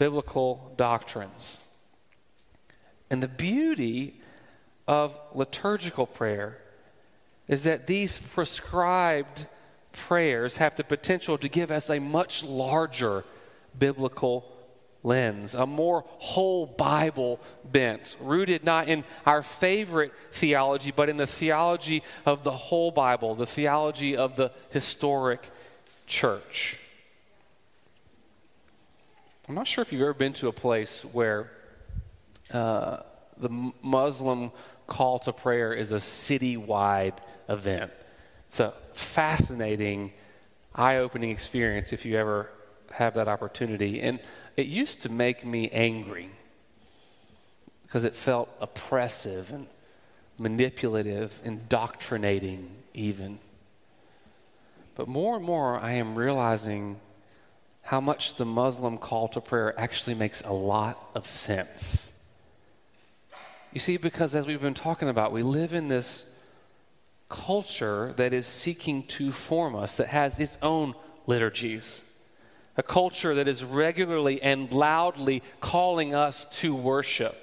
biblical 0.00 0.72
doctrines. 0.78 1.62
And 3.10 3.22
the 3.22 3.28
beauty 3.28 4.14
of 4.88 5.20
liturgical 5.34 6.06
prayer 6.06 6.56
is 7.46 7.64
that 7.64 7.86
these 7.86 8.16
prescribed 8.16 9.44
prayers 9.92 10.56
have 10.56 10.74
the 10.76 10.84
potential 10.84 11.36
to 11.36 11.50
give 11.50 11.70
us 11.70 11.90
a 11.90 11.98
much 11.98 12.42
larger 12.42 13.24
biblical 13.78 14.50
lens, 15.02 15.54
a 15.54 15.66
more 15.66 16.06
whole 16.16 16.64
Bible 16.64 17.38
bent, 17.70 18.16
rooted 18.22 18.64
not 18.64 18.88
in 18.88 19.04
our 19.26 19.42
favorite 19.42 20.14
theology, 20.32 20.92
but 20.96 21.10
in 21.10 21.18
the 21.18 21.26
theology 21.26 22.02
of 22.24 22.42
the 22.42 22.52
whole 22.52 22.90
Bible, 22.90 23.34
the 23.34 23.44
theology 23.44 24.16
of 24.16 24.36
the 24.36 24.50
historic 24.70 25.50
church. 26.06 26.78
I'm 29.50 29.56
not 29.56 29.66
sure 29.66 29.82
if 29.82 29.92
you've 29.92 30.02
ever 30.02 30.14
been 30.14 30.32
to 30.34 30.46
a 30.46 30.52
place 30.52 31.04
where 31.04 31.50
uh, 32.54 32.98
the 33.36 33.72
Muslim 33.82 34.52
call 34.86 35.18
to 35.18 35.32
prayer 35.32 35.72
is 35.72 35.90
a 35.90 35.96
citywide 35.96 37.14
event. 37.48 37.90
It's 38.46 38.60
a 38.60 38.70
fascinating, 38.92 40.12
eye 40.72 40.98
opening 40.98 41.30
experience 41.30 41.92
if 41.92 42.06
you 42.06 42.16
ever 42.16 42.48
have 42.92 43.14
that 43.14 43.26
opportunity. 43.26 44.00
And 44.00 44.20
it 44.54 44.66
used 44.66 45.02
to 45.02 45.08
make 45.08 45.44
me 45.44 45.68
angry 45.70 46.30
because 47.82 48.04
it 48.04 48.14
felt 48.14 48.48
oppressive 48.60 49.50
and 49.50 49.66
manipulative, 50.38 51.40
indoctrinating, 51.44 52.70
even. 52.94 53.40
But 54.94 55.08
more 55.08 55.34
and 55.34 55.44
more, 55.44 55.76
I 55.76 55.94
am 55.94 56.14
realizing 56.14 57.00
how 57.82 58.00
much 58.00 58.34
the 58.34 58.44
Muslim 58.44 58.98
call 58.98 59.28
to 59.28 59.40
prayer 59.40 59.78
actually 59.78 60.14
makes 60.14 60.42
a 60.42 60.52
lot 60.52 61.10
of 61.14 61.26
sense. 61.26 62.28
You 63.72 63.80
see, 63.80 63.96
because 63.96 64.34
as 64.34 64.46
we've 64.46 64.60
been 64.60 64.74
talking 64.74 65.08
about, 65.08 65.32
we 65.32 65.42
live 65.42 65.74
in 65.74 65.88
this 65.88 66.44
culture 67.28 68.12
that 68.16 68.32
is 68.32 68.46
seeking 68.46 69.04
to 69.04 69.32
form 69.32 69.76
us, 69.76 69.94
that 69.96 70.08
has 70.08 70.38
its 70.38 70.58
own 70.60 70.94
liturgies. 71.26 72.06
A 72.76 72.82
culture 72.82 73.34
that 73.34 73.46
is 73.46 73.64
regularly 73.64 74.42
and 74.42 74.70
loudly 74.72 75.42
calling 75.60 76.14
us 76.14 76.44
to 76.60 76.74
worship. 76.74 77.36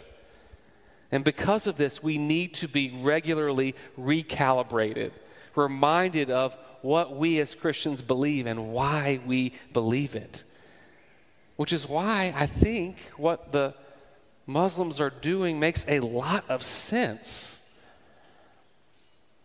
And 1.12 1.24
because 1.24 1.68
of 1.68 1.78
this, 1.78 2.04
we 2.04 2.18
need 2.18 2.54
to 2.56 2.68
be 2.68 2.94
regularly 3.02 3.76
recalibrated, 3.98 5.12
reminded 5.58 6.30
of 6.30 6.56
what 6.82 7.16
we 7.16 7.40
as 7.40 7.56
Christians 7.56 8.02
believe 8.02 8.46
and 8.46 8.72
why 8.72 9.20
we 9.26 9.54
believe 9.74 10.16
it. 10.16 10.44
Which 11.56 11.74
is 11.74 11.90
why 11.90 12.34
I 12.36 12.46
think 12.46 13.00
what 13.18 13.52
the 13.52 13.74
Muslims 14.46 15.02
are 15.02 15.10
doing 15.10 15.60
makes 15.60 15.88
a 15.90 16.00
lot 16.00 16.46
of 16.48 16.64
sense. 16.64 17.78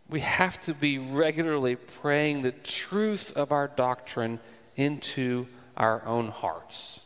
We 0.09 0.21
have 0.21 0.61
to 0.63 0.75
be 0.75 0.99
regularly 0.99 1.77
praying 1.77 2.43
the 2.43 2.53
truth 2.53 3.37
of 3.37 3.51
our 3.51 3.67
doctrine 3.67 4.41
into 4.77 5.47
our 5.77 6.05
own 6.05 6.29
hearts. 6.29 7.05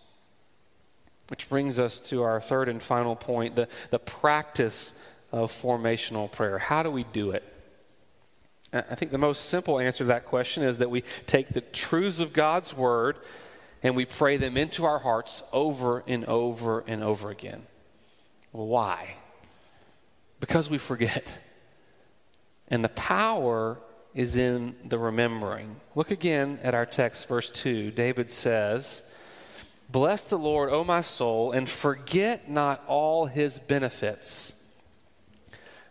Which 1.28 1.48
brings 1.48 1.78
us 1.78 2.00
to 2.10 2.22
our 2.22 2.40
third 2.40 2.68
and 2.68 2.82
final 2.82 3.16
point 3.16 3.56
the, 3.56 3.68
the 3.90 3.98
practice 3.98 5.02
of 5.32 5.50
formational 5.50 6.30
prayer. 6.30 6.58
How 6.58 6.82
do 6.82 6.90
we 6.90 7.04
do 7.04 7.30
it? 7.30 7.44
I 8.72 8.94
think 8.94 9.10
the 9.12 9.18
most 9.18 9.48
simple 9.48 9.78
answer 9.78 9.98
to 9.98 10.08
that 10.08 10.26
question 10.26 10.62
is 10.62 10.78
that 10.78 10.90
we 10.90 11.02
take 11.26 11.48
the 11.48 11.60
truths 11.60 12.20
of 12.20 12.32
God's 12.32 12.76
word 12.76 13.16
and 13.82 13.94
we 13.94 14.04
pray 14.04 14.36
them 14.36 14.56
into 14.56 14.84
our 14.84 14.98
hearts 14.98 15.42
over 15.52 16.02
and 16.06 16.24
over 16.24 16.80
and 16.86 17.02
over 17.02 17.30
again. 17.30 17.62
Well, 18.52 18.66
why? 18.66 19.16
Because 20.40 20.68
we 20.68 20.78
forget. 20.78 21.38
And 22.68 22.82
the 22.82 22.88
power 22.90 23.78
is 24.14 24.36
in 24.36 24.74
the 24.84 24.98
remembering. 24.98 25.76
Look 25.94 26.10
again 26.10 26.58
at 26.62 26.74
our 26.74 26.86
text, 26.86 27.28
verse 27.28 27.50
2. 27.50 27.90
David 27.90 28.30
says, 28.30 29.14
Bless 29.88 30.24
the 30.24 30.38
Lord, 30.38 30.70
O 30.70 30.82
my 30.82 31.00
soul, 31.00 31.52
and 31.52 31.68
forget 31.68 32.50
not 32.50 32.82
all 32.88 33.26
his 33.26 33.58
benefits. 33.58 34.80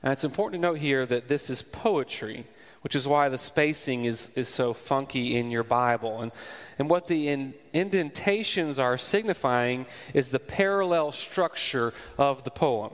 Now, 0.04 0.12
it's 0.12 0.24
important 0.24 0.62
to 0.62 0.68
note 0.68 0.80
here 0.80 1.06
that 1.06 1.28
this 1.28 1.50
is 1.50 1.62
poetry, 1.62 2.46
which 2.86 2.96
is 2.96 3.08
why 3.08 3.30
the 3.30 3.38
spacing 3.40 4.06
is, 4.06 4.38
is 4.38 4.48
so 4.48 4.72
funky 4.72 5.38
in 5.38 5.50
your 5.50 5.64
Bible. 5.64 6.22
And, 6.22 6.32
and 6.78 6.88
what 6.88 7.08
the 7.08 7.30
in, 7.30 7.56
indentations 7.74 8.78
are 8.78 8.96
signifying 8.96 9.88
is 10.14 10.30
the 10.30 10.38
parallel 10.38 11.12
structure 11.12 11.96
of 12.20 12.44
the 12.44 12.52
poem. 12.52 12.92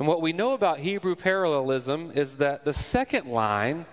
And 0.00 0.08
what 0.08 0.20
we 0.20 0.32
know 0.32 0.52
about 0.52 0.80
Hebrew 0.80 1.14
parallelism 1.14 2.10
is 2.16 2.38
that 2.38 2.64
the 2.64 2.72
second 2.72 3.28
line 3.28 3.86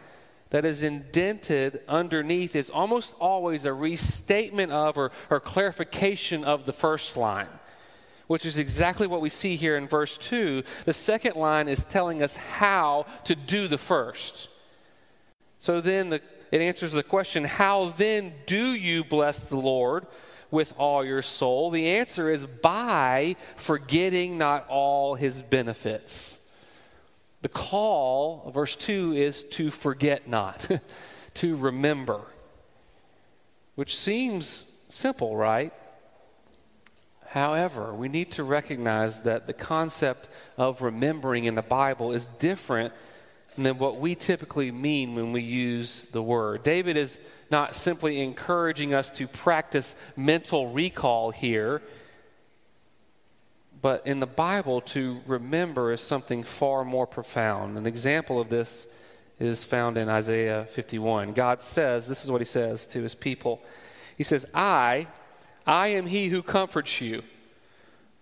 that 0.49 0.65
is 0.65 0.81
indented 0.81 1.81
underneath 1.87 2.55
is 2.55 2.71
almost 2.71 3.13
always 3.19 3.65
a 3.65 3.73
restatement 3.73 4.71
of 4.71 4.97
or, 4.97 5.11
or 5.29 5.39
clarification 5.39 6.43
of 6.43 6.65
the 6.65 6.73
first 6.73 7.15
line, 7.15 7.59
which 8.25 8.43
is 8.43 8.57
exactly 8.57 9.05
what 9.05 9.21
we 9.21 9.29
see 9.29 9.55
here 9.55 9.77
in 9.77 9.87
verse 9.87 10.17
2. 10.17 10.63
The 10.85 10.93
second 10.93 11.35
line 11.35 11.67
is 11.67 11.83
telling 11.83 12.23
us 12.23 12.37
how 12.37 13.05
to 13.25 13.35
do 13.35 13.67
the 13.67 13.77
first. 13.77 14.49
So 15.57 15.81
then 15.81 16.09
the, 16.09 16.21
it 16.51 16.61
answers 16.61 16.91
the 16.91 17.03
question 17.03 17.43
how 17.43 17.93
then 17.97 18.33
do 18.45 18.73
you 18.73 19.03
bless 19.03 19.49
the 19.49 19.57
Lord? 19.57 20.05
with 20.51 20.73
all 20.77 21.03
your 21.03 21.21
soul? 21.21 21.69
The 21.69 21.87
answer 21.87 22.29
is 22.29 22.45
by 22.45 23.35
forgetting 23.55 24.37
not 24.37 24.67
all 24.69 25.15
his 25.15 25.41
benefits. 25.41 26.41
The 27.41 27.49
call, 27.49 28.51
verse 28.53 28.75
2, 28.75 29.13
is 29.13 29.43
to 29.43 29.69
forget 29.69 30.27
not, 30.27 30.67
to 31.35 31.55
remember, 31.57 32.21
which 33.75 33.95
seems 33.95 34.47
simple, 34.47 35.35
right? 35.35 35.73
However, 37.27 37.93
we 37.93 38.07
need 38.07 38.31
to 38.31 38.43
recognize 38.43 39.23
that 39.23 39.45
the 39.45 39.53
concept 39.53 40.29
of 40.57 40.81
remembering 40.81 41.43
in 41.43 41.55
the 41.55 41.61
Bible 41.61 42.13
is 42.13 42.25
different 42.25 42.93
than 43.57 43.77
what 43.77 43.99
we 43.99 44.15
typically 44.15 44.71
mean 44.71 45.15
when 45.15 45.31
we 45.31 45.41
use 45.41 46.07
the 46.07 46.21
word. 46.21 46.63
David 46.63 46.97
is 46.97 47.19
not 47.49 47.75
simply 47.75 48.21
encouraging 48.21 48.93
us 48.93 49.09
to 49.11 49.27
practice 49.27 49.95
mental 50.17 50.69
recall 50.69 51.31
here, 51.31 51.81
but 53.81 54.05
in 54.07 54.19
the 54.19 54.27
Bible, 54.27 54.81
to 54.81 55.21
remember 55.27 55.91
is 55.91 56.01
something 56.01 56.43
far 56.43 56.83
more 56.83 57.05
profound. 57.05 57.77
An 57.77 57.85
example 57.85 58.39
of 58.39 58.49
this 58.49 59.01
is 59.39 59.63
found 59.63 59.97
in 59.97 60.09
Isaiah 60.09 60.65
51. 60.65 61.33
God 61.33 61.61
says, 61.61 62.07
This 62.07 62.23
is 62.23 62.31
what 62.31 62.41
he 62.41 62.45
says 62.45 62.87
to 62.87 63.01
his 63.01 63.15
people 63.15 63.61
He 64.17 64.23
says, 64.23 64.49
I, 64.53 65.07
I 65.67 65.89
am 65.89 66.07
he 66.07 66.29
who 66.29 66.41
comforts 66.41 67.01
you. 67.01 67.21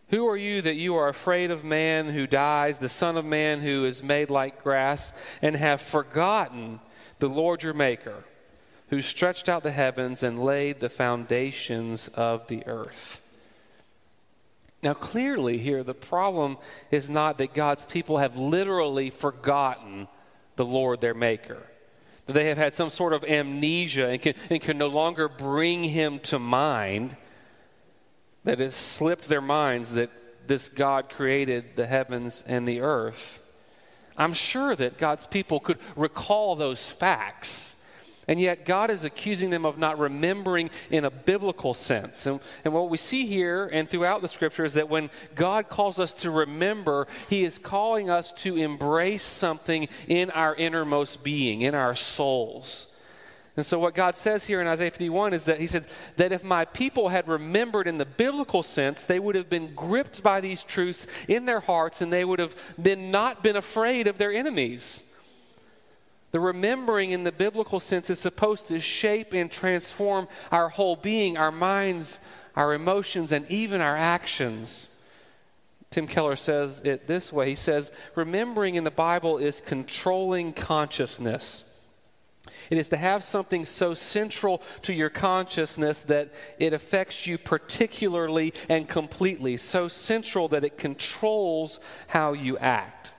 Who 0.10 0.28
are 0.28 0.38
you 0.38 0.62
that 0.62 0.76
you 0.76 0.96
are 0.96 1.08
afraid 1.08 1.50
of 1.50 1.64
man 1.64 2.10
who 2.10 2.28
dies, 2.28 2.78
the 2.78 2.90
Son 2.90 3.18
of 3.18 3.26
Man 3.26 3.62
who 3.62 3.86
is 3.86 4.04
made 4.04 4.30
like 4.30 4.64
grass, 4.64 5.14
and 5.42 5.56
have 5.56 5.82
forgotten 5.82 6.80
the 7.20 7.30
Lord 7.30 7.64
your 7.64 7.74
Maker, 7.74 8.24
who 8.90 9.02
stretched 9.02 9.50
out 9.50 9.64
the 9.64 9.72
heavens 9.72 10.22
and 10.22 10.44
laid 10.44 10.80
the 10.80 10.90
foundations 10.90 12.10
of 12.10 12.48
the 12.48 12.66
earth? 12.68 13.20
Now, 14.84 14.94
clearly, 14.94 15.58
here, 15.58 15.82
the 15.82 15.94
problem 15.94 16.58
is 16.92 17.10
not 17.10 17.38
that 17.38 17.54
God's 17.54 17.86
people 17.86 18.18
have 18.18 18.38
literally 18.38 19.10
forgotten 19.10 20.10
the 20.58 20.66
Lord 20.66 21.00
their 21.00 21.14
Maker, 21.14 21.64
that 22.26 22.34
they 22.34 22.50
have 22.50 22.58
had 22.58 22.74
some 22.74 22.90
sort 22.90 23.14
of 23.14 23.24
amnesia 23.24 24.10
and 24.10 24.22
can, 24.22 24.34
and 24.50 24.62
can 24.62 24.78
no 24.78 24.88
longer 24.88 25.30
bring 25.30 25.86
him 25.86 26.20
to 26.20 26.38
mind 26.38 27.16
that 28.44 28.60
has 28.60 28.76
slipped 28.76 29.30
their 29.30 29.42
minds 29.42 29.94
that 29.94 30.10
this 30.48 30.70
God 30.70 31.10
created 31.10 31.76
the 31.76 31.86
heavens 31.86 32.44
and 32.48 32.68
the 32.68 32.82
earth. 32.82 33.40
I'm 34.18 34.34
sure 34.34 34.76
that 34.76 34.98
God's 34.98 35.26
people 35.26 35.60
could 35.60 35.80
recall 35.96 36.56
those 36.56 36.90
facts. 36.90 37.80
And 38.28 38.40
yet, 38.40 38.66
God 38.66 38.90
is 38.90 39.04
accusing 39.04 39.50
them 39.50 39.66
of 39.66 39.78
not 39.78 40.00
remembering 40.00 40.70
in 40.90 41.04
a 41.04 41.10
biblical 41.10 41.74
sense. 41.74 42.26
And, 42.26 42.40
and, 42.64 42.74
what 42.74 42.90
we 42.90 42.96
see 42.96 43.26
here 43.26 43.70
and 43.72 43.90
throughout 43.90 44.22
the 44.22 44.30
scripture 44.30 44.64
is 44.64 44.76
that 44.76 44.88
when 44.88 45.10
God 45.36 45.68
calls 45.68 46.00
us 46.00 46.14
to 46.14 46.32
remember, 46.32 47.08
He 47.30 47.44
is 47.44 47.58
calling 47.58 48.10
us 48.10 48.32
to 48.44 48.56
embrace 48.56 49.24
something 49.24 49.90
in 50.08 50.32
our 50.32 50.56
innermost 50.56 51.24
being, 51.24 51.62
in 51.62 51.76
our 51.76 51.96
souls. 51.96 52.93
And 53.56 53.66
so, 53.66 53.78
what 53.78 53.94
God 53.94 54.16
says 54.16 54.48
here 54.48 54.62
in 54.62 54.68
Isaiah 54.68 54.90
51 54.90 55.34
is 55.34 55.46
that 55.46 55.60
He 55.60 55.68
said 55.68 55.86
that 56.18 56.32
if 56.32 56.44
my 56.44 56.66
people 56.66 57.10
had 57.10 57.28
remembered 57.28 57.88
in 57.88 58.00
the 58.00 58.06
biblical 58.06 58.64
sense, 58.64 59.04
they 59.04 59.20
would 59.20 59.36
have 59.36 59.50
been 59.50 59.76
gripped 59.76 60.24
by 60.24 60.42
these 60.42 60.64
truths 60.64 61.06
in 61.28 61.46
their 61.46 61.60
hearts 61.60 62.02
and 62.02 62.12
they 62.12 62.26
would 62.26 62.40
have 62.40 62.56
been 62.82 63.12
not 63.12 63.44
been 63.44 63.56
afraid 63.56 64.08
of 64.08 64.18
their 64.18 64.32
enemies. 64.32 65.16
The 66.32 66.40
remembering 66.40 67.12
in 67.12 67.22
the 67.22 67.32
biblical 67.32 67.80
sense 67.80 68.10
is 68.10 68.18
supposed 68.18 68.68
to 68.70 68.80
shape 68.80 69.34
and 69.34 69.52
transform 69.52 70.28
our 70.52 70.70
whole 70.70 70.96
being, 70.96 71.38
our 71.38 71.52
minds, 71.52 72.28
our 72.56 72.74
emotions, 72.74 73.32
and 73.32 73.50
even 73.52 73.82
our 73.82 73.96
actions. 73.96 74.90
Tim 75.92 76.08
Keller 76.08 76.36
says 76.36 76.82
it 76.82 77.06
this 77.06 77.32
way 77.32 77.50
He 77.50 77.56
says, 77.56 77.92
Remembering 78.16 78.74
in 78.74 78.84
the 78.84 78.90
Bible 78.90 79.38
is 79.38 79.62
controlling 79.62 80.54
consciousness. 80.54 81.73
It 82.70 82.78
is 82.78 82.90
to 82.90 82.98
have 82.98 83.24
something 83.24 83.66
so 83.66 83.94
central 83.94 84.62
to 84.82 84.94
your 84.94 85.10
consciousness 85.10 86.04
that 86.04 86.34
it 86.60 86.74
affects 86.74 87.26
you 87.26 87.38
particularly 87.38 88.54
and 88.70 88.88
completely, 88.88 89.58
so 89.58 89.88
central 89.88 90.48
that 90.50 90.64
it 90.64 90.78
controls 90.78 91.80
how 92.08 92.34
you 92.34 92.58
act. 92.58 93.14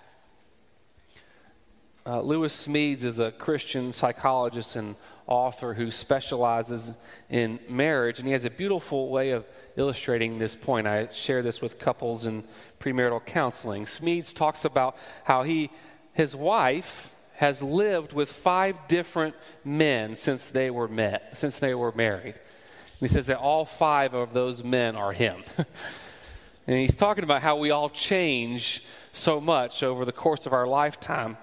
Uh, 2.07 2.21
Lewis 2.21 2.67
Smedes 2.67 3.03
is 3.03 3.19
a 3.19 3.33
Christian 3.33 3.93
psychologist 3.93 4.77
and 4.77 4.95
author 5.27 5.73
who 5.73 5.91
specializes 5.91 7.03
in 7.31 7.59
marriage, 7.67 8.19
and 8.19 8.29
he 8.29 8.33
has 8.33 8.45
a 8.45 8.51
beautiful 8.51 9.09
way 9.09 9.31
of 9.31 9.47
illustrating 9.77 10.39
this 10.39 10.55
point. 10.55 10.87
I 10.87 11.09
share 11.09 11.41
this 11.41 11.63
with 11.63 11.79
couples 11.79 12.27
in 12.27 12.45
premarital 12.79 13.25
counseling. 13.25 13.87
Smedes 13.87 14.35
talks 14.35 14.67
about 14.67 14.97
how 15.25 15.45
he, 15.45 15.71
his 16.13 16.37
wife, 16.37 17.14
has 17.37 17.63
lived 17.63 18.13
with 18.13 18.31
five 18.31 18.79
different 18.89 19.35
men 19.65 20.17
since 20.17 20.49
they 20.49 20.71
were 20.71 20.89
met, 20.89 21.37
since 21.37 21.59
they 21.59 21.75
were 21.75 21.93
married. 21.93 22.35
And 22.35 23.01
he 23.01 23.09
says 23.09 23.27
that 23.27 23.39
all 23.39 23.65
five 23.65 24.15
of 24.15 24.33
those 24.33 24.63
men 24.63 24.97
are 24.97 25.13
him. 25.13 25.43
and 26.67 26.79
he's 26.79 26.95
talking 26.95 27.25
about 27.25 27.43
how 27.43 27.57
we 27.57 27.71
all 27.71 27.91
change 27.91 28.85
so 29.13 29.41
much 29.41 29.83
over 29.83 30.05
the 30.05 30.13
course 30.13 30.47
of 30.47 30.53
our 30.53 30.67
lifetime. 30.67 31.37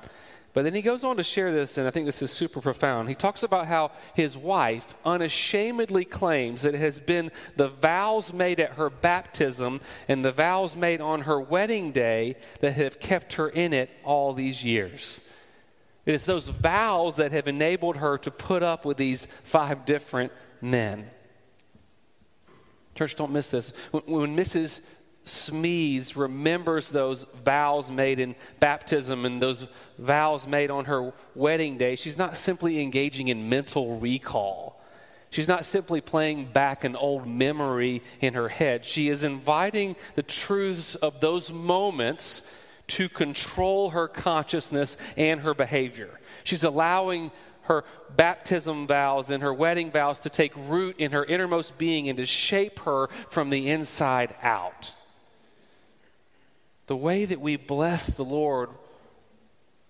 But 0.54 0.64
then 0.64 0.74
he 0.74 0.82
goes 0.82 1.06
on 1.06 1.16
to 1.16 1.24
share 1.24 1.54
this, 1.54 1.78
and 1.78 1.88
I 1.88 1.92
think 1.92 2.06
this 2.06 2.22
is 2.22 2.30
super 2.30 2.60
profound. 2.60 3.08
He 3.08 3.16
talks 3.16 3.44
about 3.44 3.68
how 3.68 3.92
his 4.14 4.38
wife 4.38 4.96
unashamedly 5.06 6.04
claims 6.04 6.64
that 6.64 6.76
it 6.76 6.80
has 6.80 7.00
been 7.00 7.32
the 7.56 7.70
vows 7.70 8.34
made 8.34 8.60
at 8.60 8.74
her 8.74 8.90
baptism 8.90 9.80
and 10.10 10.26
the 10.26 10.32
vows 10.34 10.76
made 10.76 11.00
on 11.00 11.22
her 11.22 11.40
wedding 11.40 11.94
day 11.94 12.36
that 12.60 12.74
have 12.74 13.00
kept 13.00 13.34
her 13.34 13.48
in 13.48 13.72
it 13.72 13.90
all 14.04 14.34
these 14.34 14.66
years. 14.66 15.31
It 16.12 16.16
is 16.16 16.26
those 16.26 16.50
vows 16.50 17.16
that 17.16 17.32
have 17.32 17.48
enabled 17.48 17.96
her 17.96 18.18
to 18.18 18.32
put 18.32 18.64
up 18.64 18.86
with 18.86 18.98
these 18.98 19.26
five 19.26 19.86
different 19.86 20.34
men. 20.60 21.10
Church, 22.96 23.16
don't 23.16 23.32
miss 23.32 23.48
this. 23.48 23.72
When, 23.92 24.36
Mrs. 24.36 24.86
Smedes 25.24 26.18
remembers 26.18 26.90
those 26.90 27.24
vows 27.24 27.90
made 27.90 28.20
in 28.20 28.36
baptism 28.60 29.24
and 29.24 29.42
those 29.42 29.68
vows 29.98 30.46
made 30.46 30.70
on 30.70 30.84
her 30.84 31.14
wedding 31.34 31.78
day, 31.78 31.96
she's 31.96 32.18
not 32.18 32.36
simply 32.36 32.82
engaging 32.82 33.30
in 33.30 33.48
mental 33.48 33.98
recall. 33.98 34.82
She's 35.30 35.48
not 35.48 35.64
simply 35.64 36.02
playing 36.02 36.48
back 36.48 36.84
an 36.84 36.98
old 36.98 37.26
memory 37.26 38.04
in 38.20 38.34
her 38.34 38.50
head. 38.50 38.84
She 38.84 39.08
is 39.08 39.24
inviting 39.24 39.96
the 40.16 40.24
truths 40.24 40.96
of 40.96 41.22
those 41.22 41.54
moments 41.54 42.54
to 42.92 43.08
control 43.08 43.92
her 43.92 44.08
consciousness 44.08 44.98
and 45.16 45.40
her 45.42 45.54
behavior. 45.54 46.20
She's 46.44 46.66
allowing 46.66 47.32
her 47.64 47.86
baptism 48.14 48.86
vows 48.86 49.32
and 49.32 49.42
her 49.42 49.54
wedding 49.54 49.92
vows 49.92 50.20
to 50.20 50.30
take 50.30 50.52
root 50.56 50.98
in 50.98 51.12
her 51.12 51.24
innermost 51.24 51.78
being 51.78 52.10
and 52.10 52.18
to 52.18 52.26
shape 52.26 52.80
her 52.80 53.08
from 53.30 53.50
the 53.50 53.70
inside 53.70 54.36
out. 54.42 54.94
The 56.88 56.98
way 56.98 57.24
that 57.24 57.40
we 57.40 57.56
bless 57.56 58.18
the 58.18 58.26
Lord 58.26 58.70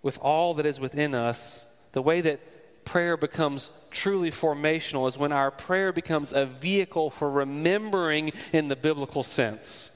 with 0.03 0.19
all 0.19 0.53
that 0.55 0.67
is 0.67 0.79
within 0.79 1.15
us, 1.15 1.75
the 1.93 2.03
way 2.03 2.21
that 2.21 2.85
prayer 2.85 3.17
becomes 3.17 3.71
truly 3.89 4.29
formational 4.29 5.07
is 5.07 5.17
when 5.17 5.31
our 5.31 5.49
prayer 5.49 5.91
becomes 5.91 6.33
a 6.33 6.45
vehicle 6.45 7.09
for 7.09 7.31
remembering 7.31 8.31
in 8.53 8.67
the 8.67 8.75
biblical 8.75 9.23
sense. 9.23 9.90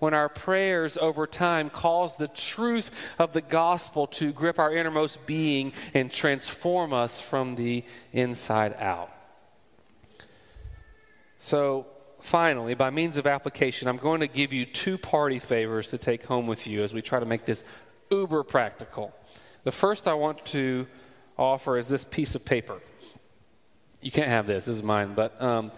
When 0.00 0.12
our 0.12 0.28
prayers 0.28 0.98
over 0.98 1.26
time 1.26 1.70
cause 1.70 2.16
the 2.16 2.26
truth 2.26 2.90
of 3.18 3.32
the 3.32 3.40
gospel 3.40 4.08
to 4.08 4.32
grip 4.32 4.58
our 4.58 4.74
innermost 4.74 5.24
being 5.26 5.72
and 5.94 6.10
transform 6.10 6.92
us 6.92 7.20
from 7.20 7.54
the 7.54 7.84
inside 8.12 8.74
out. 8.80 9.12
So, 11.38 11.86
finally, 12.20 12.74
by 12.74 12.90
means 12.90 13.16
of 13.16 13.26
application, 13.26 13.88
I'm 13.88 13.96
going 13.96 14.20
to 14.20 14.26
give 14.26 14.52
you 14.52 14.66
two 14.66 14.98
party 14.98 15.38
favors 15.38 15.88
to 15.88 15.98
take 15.98 16.24
home 16.24 16.46
with 16.46 16.66
you 16.66 16.82
as 16.82 16.92
we 16.92 17.02
try 17.02 17.20
to 17.20 17.26
make 17.26 17.44
this 17.44 17.64
uber 18.10 18.42
practical. 18.42 19.14
The 19.64 19.72
first 19.72 20.08
I 20.08 20.14
want 20.14 20.44
to 20.46 20.86
offer 21.38 21.78
is 21.78 21.88
this 21.88 22.04
piece 22.04 22.34
of 22.34 22.44
paper. 22.44 22.80
You 24.00 24.10
can't 24.10 24.28
have 24.28 24.46
this, 24.46 24.64
this 24.64 24.76
is 24.76 24.82
mine, 24.82 25.14
but 25.14 25.40
um, 25.42 25.72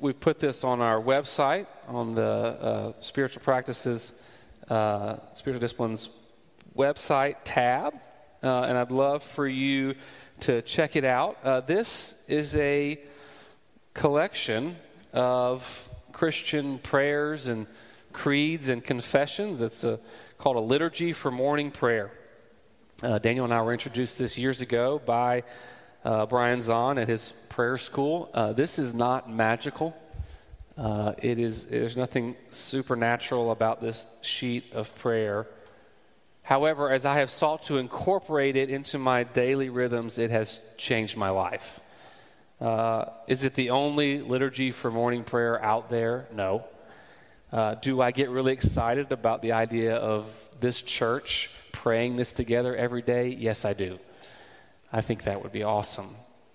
we've 0.00 0.18
put 0.18 0.40
this 0.40 0.64
on 0.64 0.80
our 0.80 1.00
website, 1.00 1.66
on 1.88 2.14
the 2.14 2.22
uh, 2.22 2.92
Spiritual 3.00 3.42
Practices, 3.42 4.26
uh, 4.68 5.16
Spiritual 5.32 5.60
Disciplines 5.60 6.08
website 6.76 7.36
tab, 7.44 7.94
uh, 8.42 8.62
and 8.62 8.78
I'd 8.78 8.90
love 8.90 9.22
for 9.22 9.46
you 9.46 9.94
to 10.40 10.62
check 10.62 10.96
it 10.96 11.04
out. 11.04 11.38
Uh, 11.44 11.60
this 11.60 12.28
is 12.28 12.56
a 12.56 12.98
collection 13.94 14.76
of 15.12 15.88
Christian 16.12 16.78
prayers 16.78 17.48
and 17.48 17.66
creeds 18.12 18.68
and 18.68 18.82
confessions. 18.82 19.62
It's 19.62 19.84
a, 19.84 19.98
called 20.38 20.56
a 20.56 20.60
liturgy 20.60 21.12
for 21.12 21.30
morning 21.30 21.70
prayer. 21.70 22.10
Uh, 23.02 23.18
Daniel 23.18 23.44
and 23.44 23.54
I 23.54 23.62
were 23.62 23.72
introduced 23.72 24.18
this 24.18 24.38
years 24.38 24.60
ago 24.60 25.00
by 25.04 25.44
uh, 26.04 26.26
Brian 26.26 26.58
Zahnd 26.58 27.00
at 27.00 27.08
his 27.08 27.32
prayer 27.48 27.78
school. 27.78 28.30
Uh, 28.34 28.52
this 28.52 28.78
is 28.78 28.94
not 28.94 29.30
magical. 29.30 29.96
Uh, 30.76 31.12
it 31.18 31.38
is. 31.38 31.70
There's 31.70 31.96
nothing 31.96 32.36
supernatural 32.50 33.50
about 33.50 33.80
this 33.80 34.18
sheet 34.22 34.72
of 34.72 34.94
prayer. 34.98 35.46
However, 36.42 36.90
as 36.90 37.06
I 37.06 37.18
have 37.18 37.30
sought 37.30 37.62
to 37.64 37.78
incorporate 37.78 38.56
it 38.56 38.68
into 38.68 38.98
my 38.98 39.22
daily 39.22 39.68
rhythms, 39.68 40.18
it 40.18 40.30
has 40.30 40.60
changed 40.76 41.16
my 41.16 41.30
life. 41.30 41.80
Uh, 42.60 43.06
is 43.26 43.44
it 43.44 43.54
the 43.54 43.70
only 43.70 44.20
liturgy 44.20 44.70
for 44.70 44.90
morning 44.90 45.24
prayer 45.24 45.62
out 45.62 45.88
there? 45.88 46.26
No. 46.32 46.64
Uh, 47.52 47.74
do 47.74 48.00
I 48.00 48.12
get 48.12 48.30
really 48.30 48.52
excited 48.52 49.12
about 49.12 49.42
the 49.42 49.52
idea 49.52 49.96
of 49.96 50.40
this 50.60 50.80
church 50.80 51.50
praying 51.72 52.16
this 52.16 52.32
together 52.32 52.74
every 52.74 53.02
day? 53.02 53.28
Yes, 53.28 53.64
I 53.64 53.72
do. 53.72 53.98
I 54.92 55.00
think 55.00 55.24
that 55.24 55.42
would 55.42 55.52
be 55.52 55.62
awesome. 55.62 56.08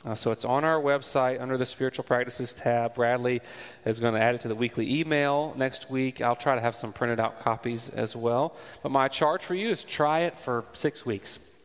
Uh, 0.05 0.13
so 0.13 0.31
it's 0.31 0.45
on 0.45 0.63
our 0.63 0.79
website 0.79 1.41
under 1.41 1.57
the 1.57 1.65
spiritual 1.65 2.03
practices 2.03 2.53
tab. 2.53 2.93
Bradley 2.93 3.41
is 3.83 3.99
going 3.99 4.13
to 4.13 4.21
add 4.21 4.35
it 4.35 4.41
to 4.41 4.47
the 4.47 4.55
weekly 4.55 4.99
email 4.99 5.55
next 5.57 5.89
week. 5.89 6.21
I'll 6.21 6.35
try 6.35 6.55
to 6.55 6.61
have 6.61 6.75
some 6.75 6.93
printed 6.93 7.19
out 7.19 7.41
copies 7.41 7.89
as 7.89 8.15
well. 8.15 8.55
But 8.83 8.91
my 8.91 9.07
charge 9.07 9.43
for 9.43 9.55
you 9.55 9.69
is 9.69 9.83
try 9.83 10.21
it 10.21 10.37
for 10.37 10.65
six 10.73 11.05
weeks. 11.05 11.59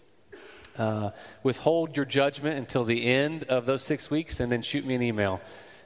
Uh, 0.79 1.11
withhold 1.43 1.95
your 1.95 2.07
judgment 2.07 2.57
until 2.57 2.85
the 2.85 3.05
end 3.05 3.45
of 3.45 3.67
those 3.67 3.83
six 3.83 4.11
weeks 4.11 4.41
and 4.41 4.51
then 4.51 4.63
shoot 4.63 4.87
me 4.87 4.95
an 4.95 5.03
email 5.03 5.41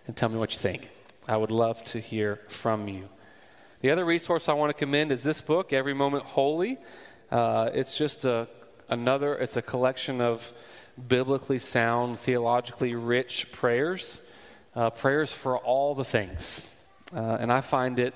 and 0.07 0.17
tell 0.17 0.29
me 0.29 0.39
what 0.39 0.53
you 0.53 0.61
think. 0.61 0.91
I 1.29 1.37
would 1.37 1.51
love 1.51 1.85
to 1.87 1.99
hear 1.99 2.37
from 2.49 2.87
you. 2.87 3.09
The 3.81 3.91
other 3.91 4.05
resource 4.05 4.49
I 4.49 4.53
want 4.53 4.71
to 4.71 4.79
commend 4.79 5.11
is 5.11 5.25
this 5.25 5.43
book, 5.43 5.73
Every 5.73 5.95
Moment 5.95 6.23
Holy. 6.23 6.79
Uh, 7.31 7.71
it's 7.75 7.99
just 7.99 8.25
a, 8.25 8.49
another, 8.89 9.35
it's 9.35 9.57
a 9.57 9.63
collection 9.63 10.21
of 10.21 10.53
biblically 10.97 11.59
sound, 11.59 12.19
theologically 12.19 12.95
rich 12.95 13.53
prayers, 13.53 14.29
uh, 14.75 14.91
prayers 14.91 15.33
for 15.33 15.59
all 15.59 15.95
the 15.95 16.05
things. 16.05 16.73
Uh, 17.15 17.39
and 17.41 17.53
I 17.53 17.61
find 17.61 17.99
it 17.99 18.15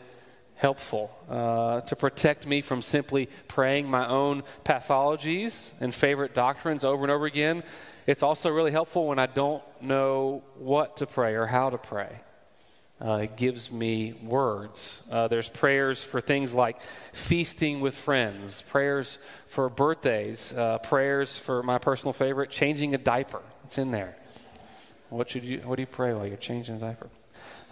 helpful 0.56 1.10
uh, 1.28 1.80
to 1.82 1.96
protect 1.96 2.46
me 2.46 2.60
from 2.60 2.82
simply 2.82 3.28
praying 3.48 3.90
my 3.90 4.06
own 4.06 4.42
pathologies 4.64 5.80
and 5.80 5.94
favorite 5.94 6.34
doctrines 6.34 6.84
over 6.84 7.02
and 7.02 7.10
over 7.10 7.26
again. 7.26 7.62
It's 8.06 8.22
also 8.22 8.50
really 8.50 8.72
helpful 8.72 9.06
when 9.06 9.18
I 9.18 9.26
don't 9.26 9.62
know 9.80 10.42
what 10.58 10.98
to 10.98 11.06
pray 11.06 11.34
or 11.34 11.46
how 11.46 11.70
to 11.70 11.78
pray 11.78 12.20
uh, 13.00 13.26
gives 13.36 13.72
me 13.72 14.14
words. 14.22 15.08
Uh, 15.10 15.28
there's 15.28 15.48
prayers 15.48 16.02
for 16.02 16.20
things 16.20 16.54
like 16.54 16.80
feasting 16.80 17.80
with 17.80 17.94
friends, 17.94 18.62
prayers 18.62 19.16
for 19.46 19.68
birthdays, 19.68 20.56
uh, 20.56 20.78
prayers 20.78 21.38
for 21.38 21.62
my 21.62 21.78
personal 21.78 22.12
favorite, 22.12 22.50
changing 22.50 22.94
a 22.94 22.98
diaper. 22.98 23.42
It's 23.64 23.78
in 23.78 23.90
there. 23.90 24.16
What 25.08 25.30
should 25.30 25.44
you? 25.44 25.58
What 25.64 25.76
do 25.76 25.82
you 25.82 25.86
pray 25.86 26.12
while 26.12 26.26
you're 26.26 26.36
changing 26.36 26.76
a 26.76 26.78
diaper? 26.78 27.08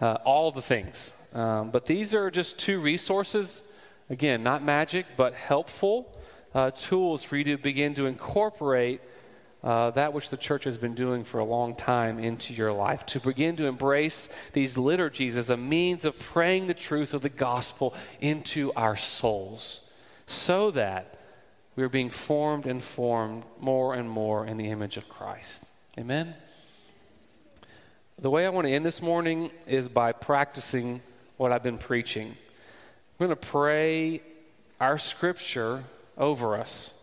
Uh, 0.00 0.18
all 0.24 0.50
the 0.50 0.62
things. 0.62 1.30
Um, 1.34 1.70
but 1.70 1.86
these 1.86 2.14
are 2.14 2.30
just 2.30 2.58
two 2.58 2.80
resources. 2.80 3.70
Again, 4.10 4.42
not 4.42 4.62
magic, 4.62 5.16
but 5.16 5.34
helpful 5.34 6.16
uh, 6.54 6.70
tools 6.70 7.22
for 7.22 7.36
you 7.36 7.44
to 7.44 7.58
begin 7.58 7.94
to 7.94 8.06
incorporate 8.06 9.00
uh, 9.62 9.90
that 9.90 10.12
which 10.12 10.30
the 10.30 10.36
church 10.36 10.64
has 10.64 10.76
been 10.76 10.94
doing 10.94 11.24
for 11.24 11.38
a 11.38 11.44
long 11.44 11.74
time 11.74 12.18
into 12.18 12.54
your 12.54 12.72
life, 12.72 13.04
to 13.06 13.20
begin 13.20 13.56
to 13.56 13.66
embrace 13.66 14.28
these 14.52 14.78
liturgies 14.78 15.36
as 15.36 15.50
a 15.50 15.56
means 15.56 16.04
of 16.04 16.18
praying 16.18 16.66
the 16.66 16.74
truth 16.74 17.12
of 17.12 17.22
the 17.22 17.28
gospel 17.28 17.94
into 18.20 18.72
our 18.74 18.96
souls, 18.96 19.92
so 20.26 20.70
that 20.70 21.18
we 21.74 21.82
are 21.82 21.88
being 21.88 22.10
formed 22.10 22.66
and 22.66 22.82
formed 22.82 23.44
more 23.60 23.94
and 23.94 24.10
more 24.10 24.46
in 24.46 24.56
the 24.56 24.68
image 24.68 24.96
of 24.96 25.08
Christ. 25.08 25.66
Amen? 25.98 26.34
The 28.18 28.30
way 28.30 28.46
I 28.46 28.48
want 28.48 28.66
to 28.66 28.72
end 28.72 28.84
this 28.84 29.00
morning 29.00 29.52
is 29.66 29.88
by 29.88 30.10
practicing 30.10 31.00
what 31.36 31.52
I've 31.52 31.62
been 31.62 31.78
preaching. 31.78 32.26
I'm 32.26 33.26
going 33.26 33.30
to 33.30 33.36
pray 33.36 34.22
our 34.80 34.98
scripture 34.98 35.84
over 36.16 36.56
us. 36.56 36.97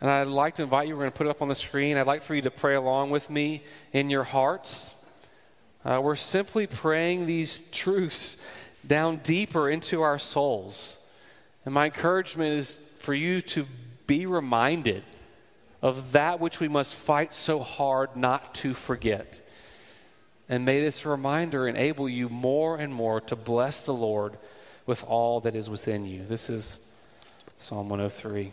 And 0.00 0.10
I'd 0.10 0.26
like 0.26 0.56
to 0.56 0.62
invite 0.62 0.88
you, 0.88 0.94
we're 0.94 1.02
going 1.02 1.12
to 1.12 1.16
put 1.16 1.26
it 1.26 1.30
up 1.30 1.40
on 1.40 1.48
the 1.48 1.54
screen. 1.54 1.96
I'd 1.96 2.06
like 2.06 2.22
for 2.22 2.34
you 2.34 2.42
to 2.42 2.50
pray 2.50 2.74
along 2.74 3.10
with 3.10 3.30
me 3.30 3.62
in 3.92 4.10
your 4.10 4.24
hearts. 4.24 5.06
Uh, 5.84 6.00
we're 6.02 6.16
simply 6.16 6.66
praying 6.66 7.26
these 7.26 7.70
truths 7.70 8.44
down 8.86 9.20
deeper 9.22 9.70
into 9.70 10.02
our 10.02 10.18
souls. 10.18 11.08
And 11.64 11.72
my 11.72 11.86
encouragement 11.86 12.52
is 12.52 12.76
for 12.98 13.14
you 13.14 13.40
to 13.40 13.66
be 14.06 14.26
reminded 14.26 15.02
of 15.82 16.12
that 16.12 16.40
which 16.40 16.60
we 16.60 16.68
must 16.68 16.94
fight 16.94 17.32
so 17.32 17.60
hard 17.60 18.16
not 18.16 18.54
to 18.56 18.74
forget. 18.74 19.40
And 20.48 20.64
may 20.64 20.80
this 20.80 21.06
reminder 21.06 21.66
enable 21.66 22.08
you 22.08 22.28
more 22.28 22.76
and 22.76 22.94
more 22.94 23.20
to 23.22 23.36
bless 23.36 23.86
the 23.86 23.94
Lord 23.94 24.36
with 24.86 25.04
all 25.04 25.40
that 25.40 25.54
is 25.54 25.68
within 25.68 26.04
you. 26.06 26.24
This 26.24 26.48
is 26.48 26.98
Psalm 27.58 27.88
103. 27.88 28.52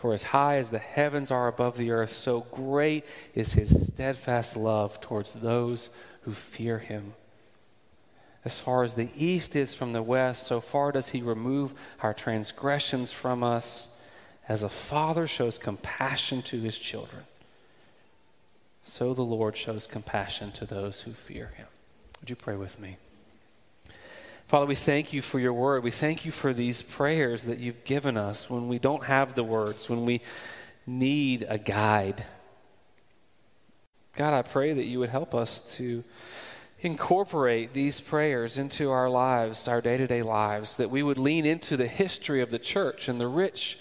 For 0.00 0.14
as 0.14 0.22
high 0.22 0.56
as 0.56 0.70
the 0.70 0.78
heavens 0.78 1.30
are 1.30 1.46
above 1.46 1.76
the 1.76 1.90
earth, 1.90 2.12
so 2.12 2.46
great 2.52 3.04
is 3.34 3.52
his 3.52 3.88
steadfast 3.88 4.56
love 4.56 4.98
towards 5.02 5.34
those 5.34 5.94
who 6.22 6.32
fear 6.32 6.78
him. 6.78 7.12
As 8.42 8.58
far 8.58 8.82
as 8.82 8.94
the 8.94 9.10
east 9.14 9.54
is 9.54 9.74
from 9.74 9.92
the 9.92 10.02
west, 10.02 10.46
so 10.46 10.58
far 10.58 10.90
does 10.90 11.10
he 11.10 11.20
remove 11.20 11.74
our 12.00 12.14
transgressions 12.14 13.12
from 13.12 13.42
us. 13.42 14.02
As 14.48 14.62
a 14.62 14.70
father 14.70 15.26
shows 15.26 15.58
compassion 15.58 16.40
to 16.44 16.58
his 16.58 16.78
children, 16.78 17.24
so 18.82 19.12
the 19.12 19.20
Lord 19.20 19.54
shows 19.54 19.86
compassion 19.86 20.50
to 20.52 20.64
those 20.64 21.02
who 21.02 21.10
fear 21.10 21.52
him. 21.58 21.66
Would 22.20 22.30
you 22.30 22.36
pray 22.36 22.56
with 22.56 22.80
me? 22.80 22.96
Father, 24.50 24.66
we 24.66 24.74
thank 24.74 25.12
you 25.12 25.22
for 25.22 25.38
your 25.38 25.52
word. 25.52 25.84
We 25.84 25.92
thank 25.92 26.24
you 26.24 26.32
for 26.32 26.52
these 26.52 26.82
prayers 26.82 27.44
that 27.44 27.60
you've 27.60 27.84
given 27.84 28.16
us 28.16 28.50
when 28.50 28.66
we 28.66 28.80
don't 28.80 29.04
have 29.04 29.36
the 29.36 29.44
words, 29.44 29.88
when 29.88 30.04
we 30.04 30.22
need 30.84 31.46
a 31.48 31.56
guide. 31.56 32.24
God, 34.16 34.34
I 34.34 34.42
pray 34.42 34.72
that 34.72 34.86
you 34.86 34.98
would 34.98 35.10
help 35.10 35.36
us 35.36 35.76
to 35.76 36.02
incorporate 36.80 37.74
these 37.74 38.00
prayers 38.00 38.58
into 38.58 38.90
our 38.90 39.08
lives, 39.08 39.68
our 39.68 39.80
day 39.80 39.96
to 39.96 40.08
day 40.08 40.22
lives, 40.22 40.78
that 40.78 40.90
we 40.90 41.04
would 41.04 41.16
lean 41.16 41.46
into 41.46 41.76
the 41.76 41.86
history 41.86 42.40
of 42.40 42.50
the 42.50 42.58
church 42.58 43.06
and 43.06 43.20
the 43.20 43.28
rich 43.28 43.78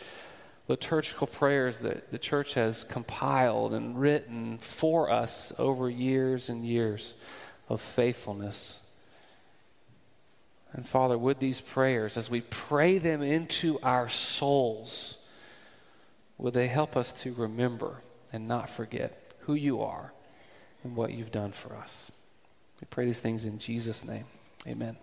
liturgical 0.67 1.25
prayers 1.25 1.79
that 1.79 2.11
the 2.11 2.19
church 2.19 2.53
has 2.53 2.83
compiled 2.83 3.73
and 3.73 3.99
written 3.99 4.59
for 4.59 5.09
us 5.09 5.51
over 5.57 5.89
years 5.89 6.47
and 6.47 6.63
years 6.63 7.23
of 7.69 7.81
faithfulness. 7.81 8.88
And 10.71 10.87
Father, 10.87 11.17
would 11.17 11.39
these 11.39 11.61
prayers, 11.61 12.15
as 12.17 12.29
we 12.29 12.41
pray 12.41 12.99
them 12.99 13.21
into 13.21 13.79
our 13.81 14.07
souls, 14.07 15.27
would 16.37 16.53
they 16.53 16.67
help 16.67 16.95
us 16.95 17.11
to 17.23 17.33
remember 17.33 18.01
and 18.31 18.47
not 18.47 18.69
forget 18.69 19.33
who 19.41 19.55
you 19.55 19.81
are 19.81 20.13
and 20.83 20.95
what 20.95 21.11
you've 21.11 21.31
done 21.31 21.51
for 21.51 21.75
us? 21.75 22.11
We 22.79 22.87
pray 22.89 23.05
these 23.05 23.19
things 23.19 23.45
in 23.45 23.59
Jesus' 23.59 24.05
name. 24.05 24.25
Amen. 24.67 24.95